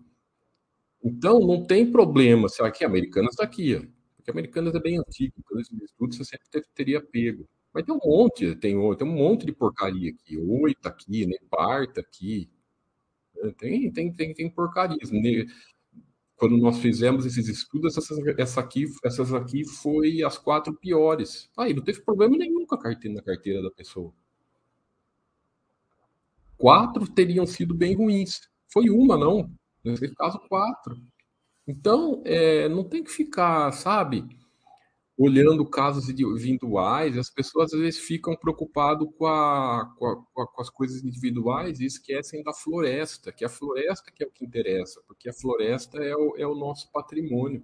Então, 1.02 1.40
não 1.40 1.64
tem 1.64 1.90
problema 1.90 2.48
se 2.48 2.62
aqui, 2.62 2.84
Americanas 2.84 3.30
está 3.30 3.44
aqui, 3.44 3.74
ó. 3.74 3.80
porque 4.16 4.30
Americanas 4.30 4.74
é 4.74 4.80
bem 4.80 4.98
antigo, 4.98 5.34
então 5.38 5.58
esses 5.58 5.80
estudos 5.82 6.18
você 6.18 6.36
sempre 6.52 6.68
teria 6.74 7.00
pego. 7.00 7.48
Mas 7.72 7.84
tem 7.84 7.94
um 7.94 8.00
monte, 8.04 8.54
tem, 8.56 8.96
tem 8.96 9.08
um 9.08 9.12
monte 9.12 9.46
de 9.46 9.52
porcaria 9.52 10.10
aqui, 10.10 10.36
oito 10.36 10.86
aqui, 10.86 11.26
né, 11.26 11.36
parta 11.48 12.00
aqui, 12.00 12.50
tem, 13.58 13.90
tem, 13.90 14.12
tem, 14.12 14.34
tem 14.34 14.50
porcarias. 14.50 15.10
Quando 16.40 16.56
nós 16.56 16.78
fizemos 16.78 17.26
esses 17.26 17.48
estudos, 17.48 17.98
essas, 17.98 18.18
essa 18.38 18.60
aqui, 18.60 18.86
essas 19.04 19.34
aqui 19.34 19.62
foi 19.62 20.22
as 20.22 20.38
quatro 20.38 20.72
piores. 20.72 21.50
Aí 21.54 21.74
não 21.74 21.84
teve 21.84 22.00
problema 22.00 22.34
nenhum 22.34 22.64
com 22.64 22.74
a 22.74 22.80
carteira, 22.80 23.16
na 23.16 23.22
carteira 23.22 23.62
da 23.62 23.70
pessoa. 23.70 24.10
Quatro 26.56 27.06
teriam 27.06 27.44
sido 27.44 27.74
bem 27.74 27.94
ruins. 27.94 28.48
Foi 28.72 28.88
uma, 28.88 29.18
não. 29.18 29.52
Nesse 29.84 30.14
caso, 30.14 30.40
quatro. 30.48 30.96
Então, 31.68 32.22
é, 32.24 32.70
não 32.70 32.84
tem 32.84 33.04
que 33.04 33.10
ficar, 33.10 33.70
sabe? 33.72 34.24
Olhando 35.22 35.66
casos 35.66 36.08
individuais, 36.08 37.18
as 37.18 37.28
pessoas 37.28 37.74
às 37.74 37.78
vezes 37.78 38.00
ficam 38.00 38.34
preocupadas 38.34 39.06
com, 39.18 39.26
a, 39.26 39.94
com, 39.98 40.06
a, 40.06 40.46
com, 40.46 40.62
as 40.62 40.70
coisas 40.70 41.04
individuais 41.04 41.78
e 41.78 41.84
esquecem 41.84 42.42
da 42.42 42.54
floresta, 42.54 43.30
que 43.30 43.44
a 43.44 43.48
floresta 43.50 44.10
que 44.10 44.24
é 44.24 44.26
o 44.26 44.30
que 44.30 44.46
interessa, 44.46 45.02
porque 45.06 45.28
a 45.28 45.32
floresta 45.34 45.98
é 45.98 46.16
o, 46.16 46.34
é 46.38 46.46
o 46.46 46.54
nosso 46.54 46.90
patrimônio. 46.90 47.62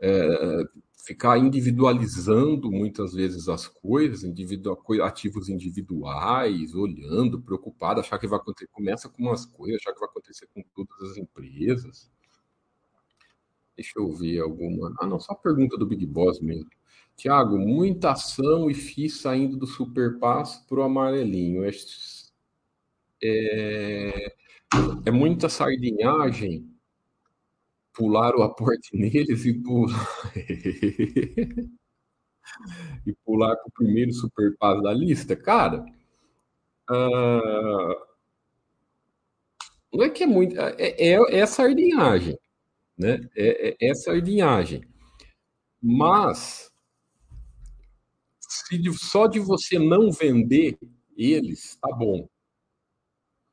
É, 0.00 0.62
ficar 1.04 1.36
individualizando 1.36 2.70
muitas 2.70 3.12
vezes 3.12 3.48
as 3.48 3.66
coisas, 3.66 4.22
individual, 4.22 4.80
ativos 5.02 5.48
individuais, 5.48 6.76
olhando, 6.76 7.42
preocupado, 7.42 7.98
achar 7.98 8.20
que 8.20 8.28
vai 8.28 8.38
acontecer, 8.38 8.68
começa 8.70 9.08
com 9.08 9.24
umas 9.24 9.44
coisas, 9.44 9.80
achar 9.80 9.92
que 9.92 9.98
vai 9.98 10.08
acontecer 10.08 10.48
com 10.54 10.62
todas 10.76 11.10
as 11.10 11.16
empresas. 11.16 12.08
Deixa 13.78 13.92
eu 13.96 14.10
ver 14.10 14.40
alguma. 14.40 14.92
Ah, 14.98 15.06
não, 15.06 15.20
só 15.20 15.34
a 15.34 15.36
pergunta 15.36 15.78
do 15.78 15.86
Big 15.86 16.04
Boss 16.04 16.40
mesmo. 16.40 16.68
Tiago, 17.16 17.56
muita 17.56 18.10
ação 18.10 18.68
e 18.68 18.74
FII 18.74 19.08
saindo 19.08 19.56
do 19.56 19.68
Super 19.68 20.18
Pass 20.18 20.56
para 20.68 20.80
o 20.80 20.82
amarelinho. 20.82 21.64
É, 21.64 21.70
é, 23.22 24.32
é 25.06 25.10
muita 25.12 25.48
sardinhagem. 25.48 26.68
pular 27.92 28.34
o 28.34 28.42
aporte 28.42 28.90
neles 28.98 29.44
e 29.44 29.54
pular 29.54 30.32
e 33.06 33.12
pular 33.24 33.54
para 33.56 33.68
o 33.68 33.72
primeiro 33.72 34.12
superpass 34.12 34.82
da 34.82 34.92
lista, 34.92 35.36
cara. 35.36 35.84
Uh, 36.90 37.94
não 39.92 40.04
é 40.04 40.10
que 40.10 40.24
é 40.24 40.26
muito. 40.26 40.58
É, 40.58 40.74
é, 40.78 41.38
é 41.40 41.46
sardinhagem. 41.46 42.36
Né? 42.98 43.20
É, 43.36 43.70
é, 43.70 43.90
é 43.90 43.94
sardinhagem. 43.94 44.82
Mas 45.80 46.70
se 48.40 48.80
só 48.94 49.26
de 49.26 49.38
você 49.38 49.78
não 49.78 50.10
vender 50.10 50.78
eles, 51.16 51.76
tá 51.80 51.94
bom. 51.94 52.28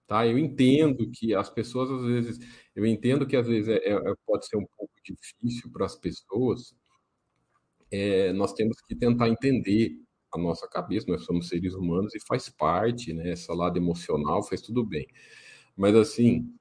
Tá? 0.08 0.26
Eu 0.26 0.38
entendo 0.38 1.10
que 1.12 1.34
as 1.34 1.50
pessoas 1.50 1.90
às 1.92 2.06
vezes, 2.06 2.40
eu 2.76 2.86
entendo 2.86 3.26
que 3.26 3.36
às 3.36 3.48
vezes 3.48 3.70
é, 3.70 3.90
é 3.90 4.14
pode 4.26 4.48
ser 4.48 4.58
um 4.58 4.66
pouco 4.78 4.94
difícil 5.04 5.72
para 5.72 5.86
as 5.86 5.96
pessoas. 5.96 6.76
É, 7.92 8.32
nós 8.34 8.54
temos 8.54 8.80
que 8.82 8.96
tentar 8.96 9.30
entender 9.30 10.00
a 10.34 10.38
nossa 10.38 10.68
cabeça, 10.68 11.08
nós 11.10 11.24
somos 11.24 11.48
seres 11.48 11.74
humanos 11.74 12.14
e 12.14 12.20
faz 12.28 12.50
parte, 12.50 13.14
né? 13.14 13.32
Essa 13.32 13.54
lado 13.54 13.78
emocional 13.78 14.44
faz 14.44 14.62
tudo 14.62 14.86
bem. 14.86 15.08
Mas 15.76 15.96
assim, 15.96 16.54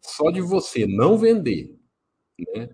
só 0.00 0.30
de 0.30 0.40
você 0.40 0.86
não 0.86 1.16
vender, 1.18 1.74
né? 2.38 2.68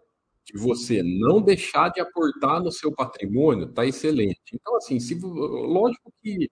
De 0.44 0.58
você 0.58 1.02
não 1.02 1.42
deixar 1.42 1.90
de 1.90 2.00
aportar 2.00 2.62
no 2.62 2.72
seu 2.72 2.92
patrimônio, 2.94 3.72
tá 3.72 3.86
excelente. 3.86 4.40
Então, 4.54 4.76
assim, 4.76 4.98
se, 5.00 5.18
lógico 5.20 6.12
que 6.22 6.48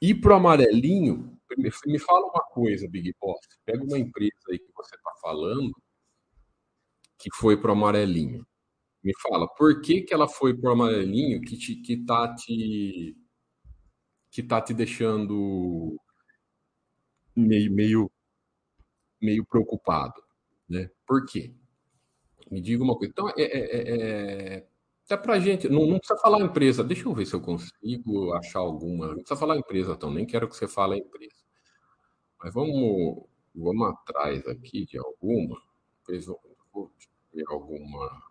ir 0.00 0.20
para 0.20 0.32
o 0.34 0.36
amarelinho, 0.36 1.38
me 1.86 1.98
fala 1.98 2.26
uma 2.26 2.42
coisa, 2.52 2.88
Big 2.88 3.14
Boss. 3.20 3.40
Pega 3.64 3.84
uma 3.84 3.98
empresa 3.98 4.32
aí 4.50 4.58
que 4.58 4.72
você 4.74 4.94
está 4.96 5.10
falando 5.22 5.72
que 7.18 7.30
foi 7.34 7.56
para 7.60 7.70
o 7.70 7.72
amarelinho. 7.72 8.44
Me 9.02 9.12
fala, 9.22 9.48
por 9.56 9.80
que, 9.82 10.02
que 10.02 10.14
ela 10.14 10.28
foi 10.28 10.56
para 10.56 10.70
o 10.70 10.72
amarelinho 10.74 11.40
que, 11.42 11.56
te, 11.56 11.76
que 11.76 12.04
tá 12.04 12.34
te 12.34 13.16
que 14.30 14.42
tá 14.42 14.60
te 14.62 14.72
deixando 14.74 15.96
meio, 17.36 17.72
meio, 17.72 18.10
meio 19.20 19.44
preocupado, 19.44 20.20
né? 20.68 20.90
Por 21.06 21.26
quê? 21.26 21.54
Me 22.52 22.60
diga 22.60 22.84
uma 22.84 22.94
coisa. 22.94 23.10
Então, 23.10 23.30
é, 23.30 23.42
é, 23.42 24.56
é, 24.58 24.66
até 25.06 25.16
para 25.16 25.40
gente, 25.40 25.70
não, 25.70 25.86
não, 25.86 25.96
precisa 25.98 26.20
falar 26.20 26.38
empresa. 26.42 26.84
Deixa 26.84 27.08
eu 27.08 27.14
ver 27.14 27.24
se 27.24 27.32
eu 27.32 27.40
consigo 27.40 28.34
achar 28.34 28.58
alguma. 28.58 29.06
Não 29.06 29.14
precisa 29.14 29.36
falar 29.36 29.56
empresa, 29.56 29.92
então. 29.92 30.12
Nem 30.12 30.26
quero 30.26 30.46
que 30.46 30.54
você 30.54 30.68
fale 30.68 30.98
empresa. 30.98 31.34
Mas 32.38 32.52
vamos, 32.52 33.24
vamos 33.54 33.88
atrás 33.88 34.46
aqui 34.46 34.84
de 34.84 34.98
alguma. 34.98 35.62
Vou 36.74 36.90
ver 37.32 37.44
alguma. 37.48 38.22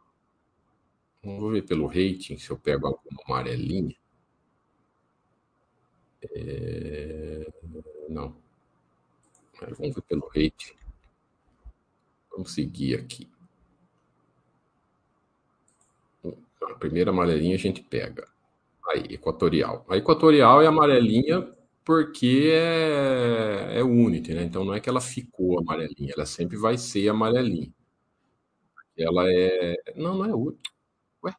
Vamos 1.23 1.51
ver 1.53 1.63
pelo 1.63 1.87
rating 1.87 2.37
se 2.37 2.51
eu 2.51 2.59
pego 2.59 2.85
alguma 2.85 3.23
amarelinha. 3.25 3.95
É... 6.35 7.51
Não. 8.07 8.35
Mas 9.59 9.75
vamos 9.79 9.95
ver 9.95 10.01
pelo 10.03 10.27
rating. 10.27 10.75
Vamos 12.29 12.53
seguir 12.53 12.99
aqui. 12.99 13.27
A 16.63 16.75
primeira 16.75 17.11
amarelinha 17.11 17.55
a 17.55 17.59
gente 17.59 17.81
pega. 17.81 18.27
Aí, 18.89 19.03
equatorial. 19.13 19.85
A 19.89 19.97
equatorial 19.97 20.61
é 20.61 20.67
amarelinha 20.67 21.53
porque 21.83 22.51
é, 22.53 23.79
é 23.79 23.83
Unity, 23.83 24.33
né? 24.33 24.43
Então 24.43 24.63
não 24.63 24.73
é 24.73 24.79
que 24.79 24.89
ela 24.89 25.01
ficou 25.01 25.59
amarelinha, 25.59 26.13
ela 26.15 26.25
sempre 26.25 26.57
vai 26.57 26.77
ser 26.77 27.09
amarelinha. 27.09 27.73
Ela 28.97 29.23
é. 29.31 29.75
Não, 29.95 30.17
não 30.17 30.25
é 30.25 30.33
Unity. 30.35 30.69
Ué, 31.23 31.33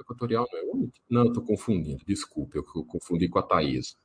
equatorial 0.00 0.46
não 0.52 0.58
é 0.58 0.62
Unity? 0.64 1.02
Não, 1.10 1.24
eu 1.26 1.32
tô 1.32 1.42
confundindo, 1.42 2.04
desculpa, 2.06 2.56
eu 2.58 2.64
confundi 2.64 3.28
com 3.28 3.38
a 3.38 3.42
Thaís. 3.42 3.96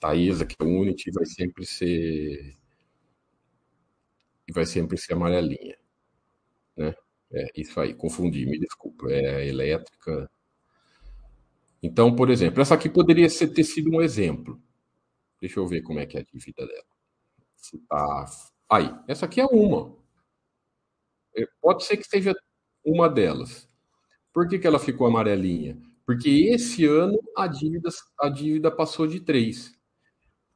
Thaisa, 0.00 0.46
que 0.46 0.56
é 0.60 0.64
Unity, 0.64 1.10
vai 1.12 1.26
sempre 1.26 1.66
ser. 1.66 2.56
Vai 4.52 4.66
sempre 4.66 4.98
ser 4.98 5.14
amarelinha. 5.14 5.76
Né? 6.76 6.94
É, 7.32 7.46
isso 7.56 7.78
aí, 7.80 7.94
confundi, 7.94 8.44
me 8.46 8.58
desculpa. 8.58 9.10
É 9.10 9.46
elétrica. 9.46 10.30
Então, 11.82 12.14
por 12.14 12.30
exemplo, 12.30 12.60
essa 12.60 12.74
aqui 12.74 12.88
poderia 12.88 13.28
ser, 13.28 13.48
ter 13.48 13.64
sido 13.64 13.90
um 13.90 14.02
exemplo. 14.02 14.60
Deixa 15.40 15.60
eu 15.60 15.66
ver 15.66 15.82
como 15.82 16.00
é 16.00 16.06
que 16.06 16.16
é 16.18 16.20
a 16.20 16.24
dívida 16.24 16.66
dela. 16.66 16.84
Se 17.56 17.78
tá... 17.88 18.26
Aí, 18.70 18.94
essa 19.08 19.26
aqui 19.26 19.40
é 19.40 19.46
uma. 19.46 19.96
É, 21.36 21.46
pode 21.60 21.84
ser 21.84 21.96
que 21.96 22.04
seja 22.04 22.34
uma 22.84 23.08
delas. 23.08 23.68
Por 24.32 24.48
que, 24.48 24.58
que 24.58 24.66
ela 24.66 24.78
ficou 24.78 25.06
amarelinha? 25.06 25.78
Porque 26.06 26.28
esse 26.52 26.84
ano 26.86 27.18
a 27.36 27.46
dívida, 27.46 27.90
a 28.20 28.28
dívida 28.28 28.70
passou 28.70 29.06
de 29.06 29.20
3. 29.20 29.72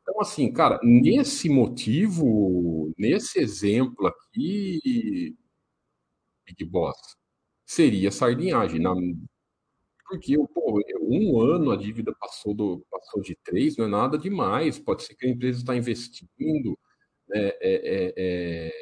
Então, 0.03 0.21
assim, 0.21 0.53
cara, 0.53 0.79
nesse 0.83 1.49
motivo, 1.49 2.93
nesse 2.99 3.41
exemplo 3.41 4.07
aqui, 4.09 5.37
Big 6.47 6.65
Boss, 6.65 7.17
seria 7.65 8.11
sardinhagem. 8.11 8.81
Na, 8.81 8.95
porque, 10.09 10.37
pô, 10.55 10.81
um 11.01 11.41
ano 11.41 11.71
a 11.71 11.77
dívida 11.77 12.15
passou, 12.19 12.55
do, 12.55 12.87
passou 12.91 13.23
de 13.23 13.37
três, 13.45 13.77
não 13.77 13.87
é 13.87 13.89
nada 13.89 14.19
demais. 14.19 14.79
Pode 14.79 15.03
ser 15.03 15.15
que 15.15 15.27
a 15.27 15.31
empresa 15.31 15.59
está 15.61 15.77
investindo, 15.77 16.79
né, 17.29 17.49
é, 17.61 17.61
é, 17.61 18.15
é, 18.17 18.73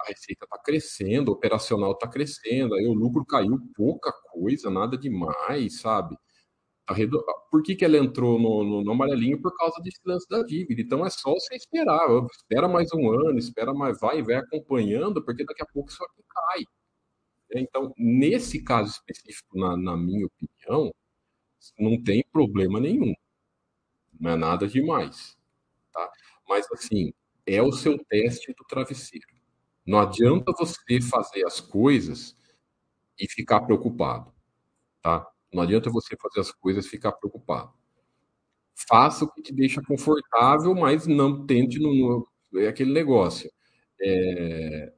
a 0.00 0.08
receita 0.08 0.44
está 0.44 0.58
crescendo, 0.58 1.28
o 1.28 1.32
operacional 1.32 1.92
está 1.92 2.08
crescendo, 2.08 2.74
aí 2.74 2.86
o 2.86 2.94
lucro 2.94 3.24
caiu 3.24 3.58
pouca 3.76 4.12
coisa, 4.32 4.70
nada 4.70 4.96
demais, 4.96 5.80
sabe? 5.80 6.16
Por 7.50 7.62
que, 7.62 7.74
que 7.74 7.84
ela 7.84 7.96
entrou 7.96 8.38
no, 8.38 8.64
no, 8.64 8.84
no, 8.84 8.92
amarelinho? 8.92 9.40
Por 9.40 9.54
causa 9.56 9.80
desse 9.82 10.00
lance 10.04 10.28
da 10.28 10.42
dívida. 10.42 10.80
Então 10.80 11.04
é 11.04 11.10
só 11.10 11.32
você 11.32 11.54
esperar. 11.54 12.06
Espera 12.32 12.68
mais 12.68 12.92
um 12.92 13.10
ano, 13.12 13.38
espera 13.38 13.72
mais, 13.72 14.00
vai 14.00 14.18
e 14.18 14.22
vai 14.22 14.36
acompanhando, 14.36 15.24
porque 15.24 15.44
daqui 15.44 15.62
a 15.62 15.66
pouco 15.66 15.90
isso 15.90 16.02
aqui 16.04 16.22
cai. 16.28 16.64
Então, 17.52 17.92
nesse 17.98 18.62
caso 18.62 18.92
específico, 18.92 19.58
na, 19.58 19.76
na 19.76 19.96
minha 19.96 20.26
opinião, 20.26 20.92
não 21.78 22.02
tem 22.02 22.24
problema 22.32 22.80
nenhum. 22.80 23.12
Não 24.18 24.30
é 24.32 24.36
nada 24.36 24.68
demais. 24.68 25.36
Tá? 25.92 26.10
Mas, 26.48 26.66
assim, 26.72 27.12
é 27.46 27.62
o 27.62 27.72
seu 27.72 27.98
teste 28.04 28.52
do 28.54 28.64
travesseiro. 28.64 29.26
Não 29.84 29.98
adianta 29.98 30.52
você 30.56 31.00
fazer 31.00 31.44
as 31.44 31.60
coisas 31.60 32.36
e 33.18 33.28
ficar 33.28 33.60
preocupado. 33.62 34.32
Tá? 35.02 35.26
Não 35.52 35.62
adianta 35.62 35.90
você 35.90 36.16
fazer 36.16 36.40
as 36.40 36.52
coisas 36.52 36.86
e 36.86 36.88
ficar 36.88 37.12
preocupado. 37.12 37.72
Faça 38.88 39.24
o 39.24 39.32
que 39.32 39.42
te 39.42 39.52
deixa 39.54 39.82
confortável, 39.82 40.74
mas 40.74 41.06
não 41.06 41.46
tente 41.46 41.78
no, 41.78 42.26
é 42.56 42.68
aquele 42.68 42.92
negócio. 42.92 43.50
É, 44.00 44.92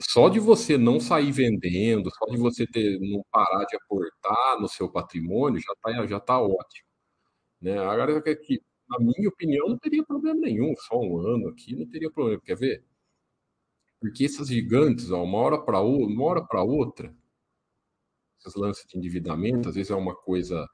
só 0.00 0.28
de 0.28 0.40
você 0.40 0.76
não 0.78 1.00
sair 1.00 1.32
vendendo, 1.32 2.10
só 2.10 2.26
de 2.26 2.36
você 2.36 2.66
ter, 2.66 2.98
não 3.00 3.24
parar 3.30 3.64
de 3.66 3.76
aportar 3.76 4.60
no 4.60 4.68
seu 4.68 4.90
patrimônio, 4.90 5.60
já 5.60 5.72
está 5.72 6.06
já 6.06 6.20
tá 6.20 6.40
ótimo. 6.40 6.88
Né? 7.60 7.78
Agora, 7.78 8.20
que, 8.22 8.60
na 8.88 8.98
minha 9.00 9.28
opinião, 9.28 9.68
não 9.68 9.78
teria 9.78 10.04
problema 10.04 10.40
nenhum, 10.40 10.74
só 10.76 10.98
um 11.00 11.18
ano 11.18 11.48
aqui, 11.48 11.76
não 11.76 11.88
teria 11.88 12.10
problema. 12.10 12.40
Quer 12.44 12.56
ver? 12.56 12.84
Porque 14.00 14.24
essas 14.26 14.48
gigantes, 14.48 15.10
ó, 15.10 15.22
uma 15.24 15.38
hora 15.38 15.58
para 15.58 16.62
outra, 16.62 17.14
esses 18.44 18.60
lances 18.60 18.86
de 18.86 18.98
endividamento, 18.98 19.68
às 19.68 19.74
vezes 19.74 19.90
é 19.90 19.94
uma 19.94 20.14
coisa. 20.14 20.68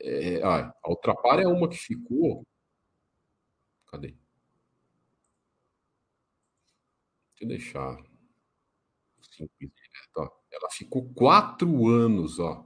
É, 0.00 0.42
ah, 0.42 0.72
a 0.82 0.90
Ultrapar 0.90 1.40
é 1.40 1.46
uma 1.46 1.68
que 1.68 1.76
ficou. 1.76 2.46
Cadê? 3.86 4.14
Deixa 7.30 7.44
eu 7.44 7.48
deixar 7.48 8.08
direto. 9.46 10.16
Ó. 10.16 10.28
Ela 10.50 10.70
ficou 10.70 11.12
quatro 11.14 11.88
anos, 11.88 12.38
ó. 12.38 12.64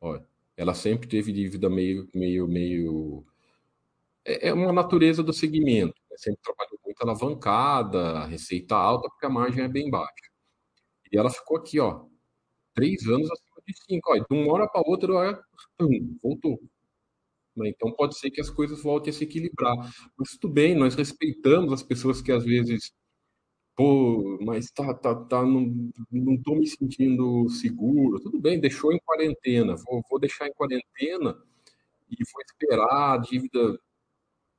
ó. 0.00 0.20
Ela 0.56 0.74
sempre 0.74 1.08
teve 1.08 1.32
dívida 1.32 1.68
meio, 1.70 2.08
meio, 2.14 2.46
meio. 2.48 3.26
É, 4.24 4.48
é 4.48 4.52
uma 4.52 4.72
natureza 4.72 5.22
do 5.22 5.32
segmento. 5.32 5.94
Né? 6.10 6.16
Sempre 6.18 6.40
trabalhou 6.42 6.78
muito 6.84 7.02
alavancada, 7.02 8.26
receita 8.26 8.76
alta, 8.76 9.08
porque 9.08 9.26
a 9.26 9.30
margem 9.30 9.64
é 9.64 9.68
bem 9.68 9.90
baixa. 9.90 10.30
E 11.10 11.18
ela 11.18 11.30
ficou 11.30 11.58
aqui, 11.58 11.78
ó, 11.80 12.06
três 12.74 13.06
anos 13.06 13.30
acima 13.30 13.62
de 13.66 13.74
cinco. 13.84 14.14
De 14.14 14.26
uma 14.30 14.52
hora 14.52 14.68
para 14.68 14.82
outra, 14.86 15.12
ó, 15.12 15.38
pum, 15.78 16.16
voltou. 16.22 16.60
Né? 17.56 17.70
Então 17.70 17.92
pode 17.92 18.18
ser 18.18 18.30
que 18.30 18.40
as 18.40 18.50
coisas 18.50 18.82
voltem 18.82 19.10
a 19.10 19.14
se 19.14 19.24
equilibrar. 19.24 19.76
Mas 20.18 20.30
tudo 20.32 20.52
bem, 20.52 20.74
nós 20.74 20.94
respeitamos 20.94 21.72
as 21.72 21.82
pessoas 21.82 22.22
que 22.22 22.32
às 22.32 22.44
vezes 22.44 22.92
Pô, 23.74 24.38
mas 24.42 24.70
tá, 24.70 24.92
tá, 24.92 25.14
tá, 25.14 25.42
não, 25.44 25.90
não 26.10 26.56
me 26.56 26.66
sentindo 26.66 27.48
seguro. 27.48 28.20
Tudo 28.20 28.38
bem, 28.38 28.60
deixou 28.60 28.92
em 28.92 29.00
quarentena. 29.00 29.74
Vou, 29.76 30.02
vou 30.10 30.20
deixar 30.20 30.46
em 30.46 30.52
quarentena 30.52 31.36
e 32.10 32.16
vou 32.32 32.42
esperar 32.42 33.14
a 33.14 33.18
dívida 33.18 33.78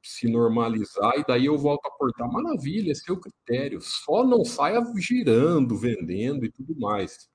se 0.03 0.27
normalizar 0.29 1.13
e 1.17 1.25
daí 1.25 1.45
eu 1.45 1.57
volto 1.57 1.85
a 1.85 1.89
aportar. 1.89 2.27
Maravilha, 2.31 2.91
é 2.91 2.95
seu 2.95 3.19
critério. 3.19 3.79
Só 3.81 4.25
não 4.25 4.43
saia 4.43 4.81
girando, 4.97 5.77
vendendo 5.77 6.45
e 6.45 6.51
tudo 6.51 6.75
mais. 6.79 7.29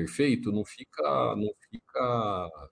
Perfeito? 0.00 0.50
Não 0.50 0.64
fica, 0.64 1.36
não 1.36 1.52
fica 1.70 2.70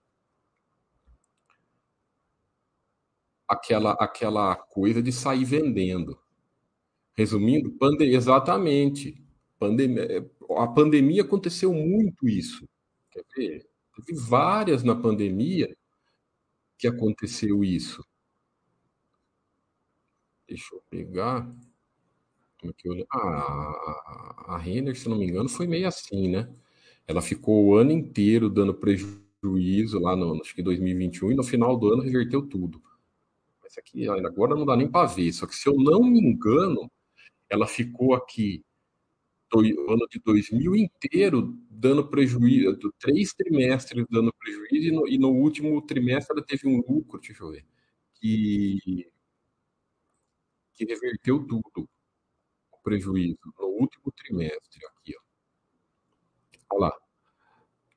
aquela 3.47 3.93
aquela 3.93 4.57
coisa 4.57 5.03
de 5.03 5.13
sair 5.13 5.45
vendendo. 5.45 6.19
Resumindo, 7.17 7.71
pande 7.79 8.05
exatamente. 8.05 9.23
Pandemia, 9.59 10.31
a 10.57 10.67
pandemia 10.69 11.23
aconteceu 11.23 11.73
muito 11.75 12.29
isso. 12.29 12.67
Quer 13.11 13.25
ver? 13.37 13.69
Teve 14.07 14.19
várias 14.21 14.83
na 14.83 14.95
pandemia 14.95 15.77
que 16.79 16.87
aconteceu 16.89 17.63
isso. 17.65 18.03
Deixa 20.49 20.75
eu 20.75 20.83
pegar. 20.91 21.43
Como 22.61 22.73
é 22.73 22.75
que 22.77 22.89
eu... 22.89 23.07
Ah, 23.13 24.55
a 24.55 24.59
Renner, 24.59 24.97
se 24.99 25.09
não 25.09 25.19
me 25.19 25.27
engano, 25.27 25.49
foi 25.49 25.67
meio 25.67 25.87
assim, 25.89 26.29
né? 26.29 26.49
Ela 27.09 27.23
ficou 27.23 27.65
o 27.65 27.75
ano 27.75 27.91
inteiro 27.91 28.51
dando 28.51 28.75
prejuízo 28.75 29.99
lá 29.99 30.15
no, 30.15 30.41
acho 30.43 30.55
que 30.55 30.63
2021 30.63 31.33
e 31.33 31.35
no 31.35 31.43
final 31.43 31.77
do 31.77 31.93
ano 31.93 32.03
reverteu 32.03 32.43
tudo. 32.47 32.83
Mas 33.63 33.79
aqui 33.79 34.07
agora 34.07 34.55
não 34.55 34.67
dá 34.67 34.77
nem 34.77 34.91
para 34.91 35.09
ver. 35.09 35.33
Só 35.33 35.47
que 35.47 35.57
se 35.57 35.67
eu 35.67 35.75
não 35.75 36.05
me 36.05 36.21
engano, 36.21 36.91
ela 37.49 37.67
ficou 37.67 38.15
aqui 38.15 38.63
o 39.55 39.93
ano 39.93 40.07
de 40.11 40.21
2000 40.21 40.77
inteiro 40.77 41.57
dando 41.71 42.07
prejuízo, 42.07 42.93
três 42.99 43.33
trimestres 43.33 44.05
dando 44.11 44.33
prejuízo, 44.35 44.89
e 44.89 44.91
no, 44.91 45.09
e 45.09 45.19
no, 45.19 45.31
último 45.31 45.81
trimestre 45.81 46.37
ela 46.37 46.45
teve 46.45 46.69
um 46.69 46.77
lucro, 46.87 47.19
deixa 47.19 47.43
eu 47.43 47.51
ver, 47.51 47.65
que, 48.15 49.11
que 50.75 50.85
reverteu 50.85 51.47
tudo, 51.47 51.89
o 52.73 52.79
prejuízo, 52.83 53.39
no 53.59 53.67
último 53.67 54.13
trimestre. 54.13 54.81
Olha 56.71 56.81
lá. 56.81 56.93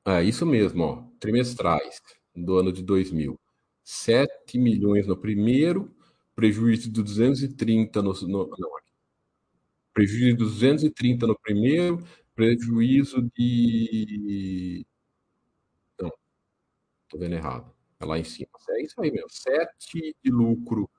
É 0.06 0.24
isso 0.24 0.46
mesmo, 0.46 0.84
ó, 0.84 1.04
trimestrais 1.20 2.02
do 2.36 2.58
ano 2.58 2.72
de 2.72 2.82
2000. 2.84 3.40
7 3.84 4.58
milhões 4.58 5.08
no 5.08 5.18
primeiro, 5.18 5.94
prejuízo 6.36 6.84
de 6.84 6.92
230 6.92 8.02
no, 8.02 8.14
no 8.14 8.48
não, 8.58 8.72
Prejuízo 9.94 10.28
de 10.28 10.34
230 10.36 11.28
no 11.28 11.38
primeiro, 11.40 12.00
prejuízo 12.34 13.30
de. 13.38 14.86
Não, 16.00 16.12
estou 17.04 17.20
vendo 17.20 17.36
errado. 17.36 17.74
É 18.00 18.06
lá 18.06 18.20
em 18.20 18.24
cima. 18.24 18.50
É 18.72 18.84
isso 18.84 19.02
aí 19.02 19.12
mesmo. 19.12 19.30
7 19.30 20.16
de 20.24 20.32
lucro 20.32 20.90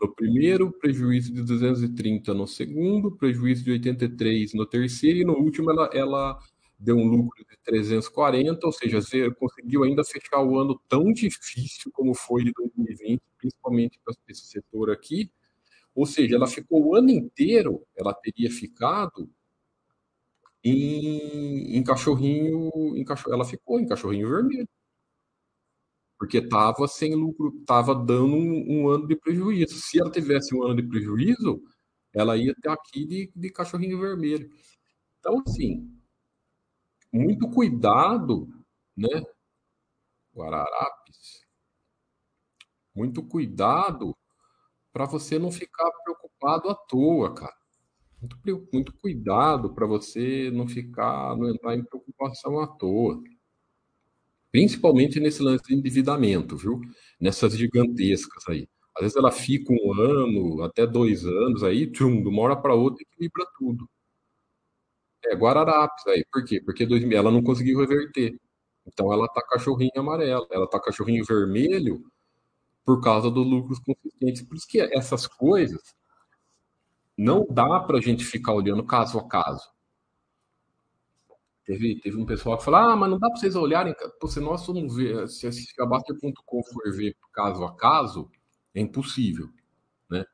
no 0.00 0.14
primeiro, 0.14 0.72
prejuízo 0.72 1.32
de 1.32 1.42
230 1.42 2.34
no 2.34 2.46
segundo, 2.46 3.16
prejuízo 3.16 3.64
de 3.64 3.72
83 3.72 4.54
no 4.54 4.66
terceiro, 4.66 5.20
e 5.20 5.24
no 5.24 5.34
último 5.38 5.70
ela, 5.70 5.90
ela 5.94 6.38
deu 6.82 6.96
um 6.96 7.06
lucro 7.06 7.44
de 7.48 7.56
340, 7.64 8.66
ou 8.66 8.72
seja, 8.72 8.98
conseguiu 9.36 9.84
ainda 9.84 10.02
fechar 10.04 10.42
o 10.42 10.58
ano 10.58 10.80
tão 10.88 11.12
difícil 11.12 11.92
como 11.92 12.12
foi 12.14 12.44
de 12.44 12.52
2020, 12.52 13.22
principalmente 13.38 14.00
para 14.04 14.14
esse 14.28 14.46
setor 14.46 14.90
aqui, 14.90 15.30
ou 15.94 16.06
seja, 16.06 16.36
ela 16.36 16.46
ficou 16.46 16.84
o 16.84 16.96
ano 16.96 17.10
inteiro, 17.10 17.86
ela 17.96 18.12
teria 18.14 18.50
ficado 18.50 19.30
em, 20.64 21.76
em 21.76 21.84
cachorrinho, 21.84 22.70
em 22.96 23.04
cachorro, 23.04 23.34
ela 23.34 23.44
ficou 23.44 23.78
em 23.80 23.86
cachorrinho 23.86 24.28
vermelho. 24.28 24.68
Porque 26.18 26.38
estava 26.38 26.86
sem 26.88 27.14
lucro, 27.14 27.52
estava 27.60 27.94
dando 27.94 28.34
um, 28.34 28.84
um, 28.84 28.88
ano 28.88 29.06
de 29.06 29.16
prejuízo. 29.16 29.74
Se 29.74 30.00
ela 30.00 30.10
tivesse 30.10 30.54
um 30.54 30.62
ano 30.62 30.76
de 30.76 30.82
prejuízo, 30.88 31.62
ela 32.14 32.36
ia 32.36 32.54
ter 32.62 32.70
aqui 32.70 33.04
de, 33.06 33.32
de 33.34 33.50
cachorrinho 33.50 34.00
vermelho. 34.00 34.48
Então, 35.18 35.42
assim, 35.46 36.01
muito 37.12 37.48
cuidado, 37.50 38.48
né? 38.96 39.08
Guararapes. 40.34 41.42
Muito 42.94 43.22
cuidado 43.22 44.14
para 44.92 45.06
você 45.06 45.38
não 45.38 45.50
ficar 45.52 45.90
preocupado 46.04 46.70
à 46.70 46.74
toa, 46.74 47.34
cara. 47.34 47.54
Muito, 48.20 48.68
muito 48.72 48.94
cuidado 48.94 49.74
para 49.74 49.86
você 49.86 50.50
não 50.52 50.68
ficar, 50.68 51.36
não 51.36 51.50
entrar 51.50 51.76
em 51.76 51.84
preocupação 51.84 52.60
à 52.60 52.66
toa. 52.68 53.22
Principalmente 54.52 55.18
nesse 55.18 55.42
lance 55.42 55.64
de 55.64 55.74
endividamento, 55.74 56.56
viu? 56.56 56.80
Nessas 57.20 57.56
gigantescas 57.56 58.44
aí. 58.48 58.68
Às 58.96 59.02
vezes 59.02 59.16
ela 59.16 59.32
fica 59.32 59.72
um 59.72 59.92
ano, 59.94 60.62
até 60.62 60.86
dois 60.86 61.24
anos 61.24 61.62
aí, 61.64 61.90
tchum, 61.90 62.22
de 62.22 62.28
uma 62.28 62.42
hora 62.42 62.56
para 62.56 62.74
outra 62.74 63.02
equilibra 63.02 63.46
tudo. 63.58 63.88
É 65.24 65.34
Guararapes 65.34 66.06
aí. 66.06 66.24
Por 66.30 66.44
quê? 66.44 66.60
Porque 66.60 66.86
ela 67.14 67.30
não 67.30 67.42
conseguiu 67.42 67.80
reverter. 67.80 68.38
Então 68.86 69.12
ela 69.12 69.28
tá 69.28 69.42
cachorrinho 69.42 69.92
amarelo, 69.96 70.46
ela 70.50 70.68
tá 70.68 70.80
cachorrinho 70.80 71.24
vermelho 71.24 72.04
por 72.84 73.00
causa 73.00 73.30
dos 73.30 73.46
lucros 73.46 73.78
consistentes. 73.78 74.42
Por 74.42 74.56
isso 74.56 74.66
que 74.66 74.80
essas 74.80 75.26
coisas 75.26 75.94
não 77.16 77.46
dá 77.48 77.80
para 77.80 77.98
a 77.98 78.00
gente 78.00 78.24
ficar 78.24 78.52
olhando 78.52 78.84
caso 78.84 79.18
a 79.18 79.28
caso. 79.28 79.70
Teve, 81.64 82.00
teve 82.00 82.16
um 82.16 82.26
pessoal 82.26 82.58
que 82.58 82.64
falou: 82.64 82.80
ah, 82.80 82.96
mas 82.96 83.10
não 83.10 83.18
dá 83.18 83.28
para 83.28 83.38
vocês 83.38 83.54
olharem. 83.54 83.94
Se 84.26 84.40
nós 84.40 84.66
ver, 84.96 85.28
se 85.28 85.46
a 85.78 85.86
Baster.com 85.86 86.62
for 86.64 86.92
ver 86.92 87.16
caso 87.32 87.64
a 87.64 87.74
caso, 87.76 88.28
é 88.74 88.80
impossível. 88.80 89.48
Né? 90.10 90.24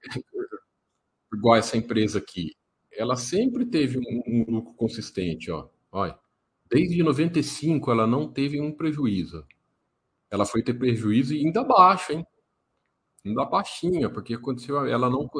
Igual 1.34 1.56
essa 1.56 1.76
empresa 1.76 2.18
aqui. 2.18 2.56
Ela 2.96 3.16
sempre 3.16 3.66
teve 3.66 3.98
um, 3.98 4.22
um 4.26 4.44
lucro 4.56 4.74
consistente. 4.74 5.50
Ó. 5.50 5.68
Olha, 5.92 6.18
desde 6.70 7.02
95 7.02 7.90
ela 7.90 8.06
não 8.06 8.28
teve 8.32 8.60
um 8.60 8.72
prejuízo 8.72 9.46
ela 10.34 10.44
foi 10.44 10.62
ter 10.62 10.74
prejuízo 10.74 11.32
e 11.34 11.46
ainda 11.46 11.62
baixo, 11.62 12.12
hein? 12.12 12.26
Ainda 13.24 13.44
baixinha, 13.44 14.10
porque 14.10 14.34
aconteceu, 14.34 14.84
ela 14.86 15.08
não, 15.08 15.30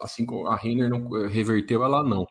assim 0.00 0.24
como 0.24 0.46
a 0.46 0.56
Renner 0.56 0.88
não 0.88 1.08
reverteu, 1.26 1.82
ela 1.84 2.02
não. 2.04 2.26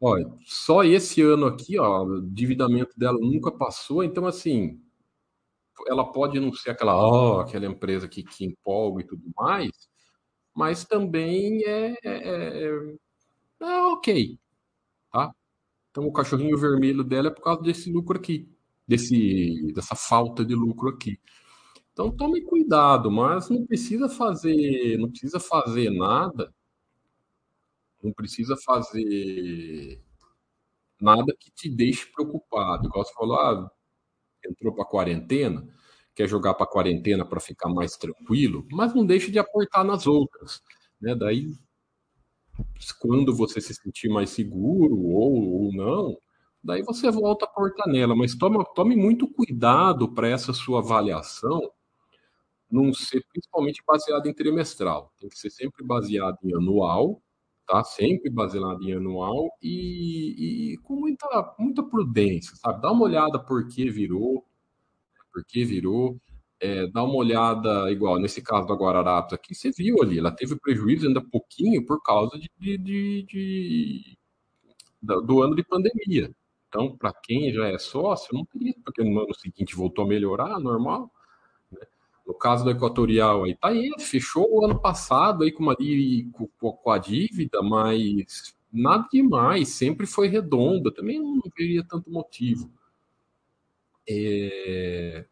Olha, 0.00 0.26
só 0.44 0.84
esse 0.84 1.22
ano 1.22 1.46
aqui, 1.46 1.78
ó, 1.78 2.04
o 2.04 2.18
endividamento 2.18 2.98
dela 2.98 3.18
nunca 3.20 3.50
passou, 3.52 4.02
então 4.02 4.26
assim, 4.26 4.80
ela 5.88 6.04
pode 6.12 6.40
não 6.40 6.52
ser 6.52 6.70
aquela, 6.70 6.96
ó, 6.96 7.40
aquela 7.40 7.66
empresa 7.66 8.08
que, 8.08 8.22
que 8.24 8.44
empolga 8.44 9.02
e 9.02 9.06
tudo 9.06 9.24
mais, 9.36 9.70
mas 10.58 10.84
também 10.84 11.62
é, 11.64 11.94
é, 12.04 12.66
é, 12.66 12.96
é 13.60 13.82
ok, 13.92 14.36
tá? 15.12 15.32
Então 15.90 16.04
o 16.04 16.12
cachorrinho 16.12 16.58
vermelho 16.58 17.04
dela 17.04 17.28
é 17.28 17.30
por 17.30 17.42
causa 17.42 17.62
desse 17.62 17.92
lucro 17.92 18.18
aqui 18.18 18.48
desse, 18.88 19.70
dessa 19.74 19.94
falta 19.94 20.44
de 20.44 20.54
lucro 20.54 20.88
aqui. 20.88 21.20
Então 21.92 22.10
tome 22.10 22.42
cuidado, 22.42 23.10
mas 23.10 23.50
não 23.50 23.66
precisa 23.66 24.08
fazer, 24.08 24.98
não 24.98 25.10
precisa 25.10 25.38
fazer 25.38 25.90
nada, 25.90 26.52
não 28.02 28.12
precisa 28.12 28.56
fazer 28.56 30.02
nada 31.00 31.36
que 31.38 31.50
te 31.52 31.68
deixe 31.68 32.06
preocupado. 32.06 32.88
Igual 32.88 33.04
você 33.04 33.12
falou, 33.14 33.36
ah, 33.36 33.70
entrou 34.44 34.74
para 34.74 34.84
quarentena, 34.84 35.68
quer 36.18 36.26
jogar 36.28 36.54
para 36.54 36.66
quarentena 36.66 37.24
para 37.24 37.38
ficar 37.38 37.68
mais 37.68 37.96
tranquilo, 37.96 38.66
mas 38.72 38.92
não 38.92 39.06
deixe 39.06 39.30
de 39.30 39.38
aportar 39.38 39.84
nas 39.84 40.04
outras. 40.04 40.60
Né? 41.00 41.14
Daí, 41.14 41.52
quando 42.98 43.32
você 43.32 43.60
se 43.60 43.72
sentir 43.72 44.08
mais 44.08 44.30
seguro 44.30 44.98
ou, 44.98 45.62
ou 45.62 45.72
não, 45.72 46.18
daí 46.60 46.82
você 46.82 47.08
volta 47.08 47.44
a 47.44 47.48
porta 47.48 47.84
nela, 47.86 48.16
mas 48.16 48.34
toma, 48.34 48.64
tome 48.74 48.96
muito 48.96 49.32
cuidado 49.32 50.12
para 50.12 50.26
essa 50.26 50.52
sua 50.52 50.80
avaliação 50.80 51.60
não 52.68 52.92
ser 52.92 53.24
principalmente 53.32 53.80
baseada 53.86 54.28
em 54.28 54.34
trimestral, 54.34 55.12
tem 55.20 55.28
que 55.28 55.38
ser 55.38 55.50
sempre 55.50 55.84
baseado 55.84 56.36
em 56.42 56.52
anual, 56.52 57.22
tá? 57.64 57.84
Sempre 57.84 58.28
baseado 58.28 58.82
em 58.82 58.92
anual 58.92 59.48
e, 59.62 60.72
e 60.72 60.78
com 60.78 60.96
muita, 60.96 61.54
muita 61.60 61.82
prudência, 61.82 62.56
sabe? 62.56 62.82
Dá 62.82 62.90
uma 62.90 63.04
olhada 63.04 63.38
por 63.38 63.68
que 63.68 63.88
virou, 63.88 64.44
por 65.32 65.44
que 65.44 65.64
virou, 65.64 66.18
é, 66.60 66.86
dá 66.88 67.02
uma 67.04 67.14
olhada, 67.14 67.90
igual 67.90 68.18
nesse 68.18 68.42
caso 68.42 68.66
da 68.66 68.74
Guararapes 68.74 69.32
aqui, 69.32 69.54
você 69.54 69.70
viu 69.70 70.02
ali, 70.02 70.18
ela 70.18 70.30
teve 70.30 70.56
prejuízo 70.56 71.06
ainda 71.06 71.20
pouquinho 71.20 71.84
por 71.86 72.02
causa 72.02 72.38
de, 72.38 72.50
de, 72.58 72.78
de, 72.78 73.26
de 73.28 74.18
do 75.00 75.42
ano 75.42 75.54
de 75.54 75.62
pandemia. 75.62 76.30
Então, 76.68 76.96
para 76.96 77.12
quem 77.12 77.52
já 77.52 77.68
é 77.68 77.78
sócio, 77.78 78.34
não 78.34 78.44
teria, 78.44 78.74
porque 78.84 79.02
no 79.02 79.20
ano 79.20 79.34
seguinte 79.34 79.74
voltou 79.74 80.04
a 80.04 80.08
melhorar, 80.08 80.58
normal. 80.58 81.10
Né? 81.70 81.80
No 82.26 82.34
caso 82.34 82.64
do 82.64 82.70
Equatorial, 82.70 83.44
aí 83.44 83.54
tá 83.54 83.68
aí, 83.68 83.90
fechou 84.00 84.46
o 84.50 84.64
ano 84.64 84.78
passado 84.80 85.44
aí 85.44 85.52
com, 85.52 85.62
uma, 85.62 85.76
com, 85.76 86.72
com 86.72 86.90
a 86.90 86.98
dívida, 86.98 87.62
mas 87.62 88.54
nada 88.70 89.08
demais, 89.10 89.68
sempre 89.68 90.06
foi 90.06 90.28
redonda, 90.28 90.92
também 90.92 91.18
não 91.18 91.40
veria 91.56 91.82
tanto 91.84 92.10
motivo. 92.10 92.70
É... 94.08 95.26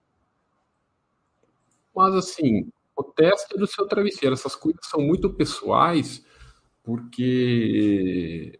Mas 1.95 2.15
assim, 2.15 2.71
O 2.97 3.03
teste 3.05 3.57
do 3.59 3.67
seu 3.67 3.87
travesseiro. 3.87 4.35
Essas 4.35 4.57
coisas 4.57 4.81
são 4.87 5.01
muito 5.01 5.33
pessoais, 5.35 6.25
porque 6.83 8.59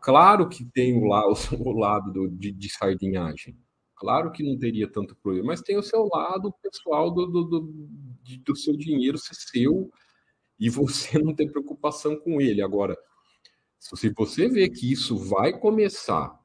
claro 0.00 0.48
que 0.48 0.64
tem 0.64 0.94
o, 0.98 1.06
lá, 1.06 1.24
o 1.58 1.72
lado 1.72 2.12
do, 2.12 2.28
de, 2.28 2.52
de, 2.52 2.70
sardinhagem. 2.70 3.56
Claro 3.96 4.32
que 4.32 4.42
não 4.42 4.58
teria 4.58 4.90
tanto 4.90 5.16
problema, 5.16 5.48
mas 5.48 5.62
tem 5.62 5.78
o 5.78 5.82
seu 5.82 6.06
lado 6.12 6.52
pessoal 6.62 7.10
do, 7.10 7.26
do, 7.26 7.44
do, 7.44 7.60
do 8.44 8.56
seu 8.56 8.76
dinheiro 8.76 9.16
ser 9.18 9.34
seu 9.34 9.90
e 10.58 10.68
você 10.68 11.18
não 11.22 11.34
ter 11.34 11.50
preocupação 11.50 12.16
com 12.16 12.40
ele. 12.40 12.62
Agora, 12.62 12.96
se 13.78 14.12
você 14.14 14.48
vê 14.48 14.68
que 14.68 14.92
isso 14.92 15.16
vai 15.16 15.58
começar 15.58 16.38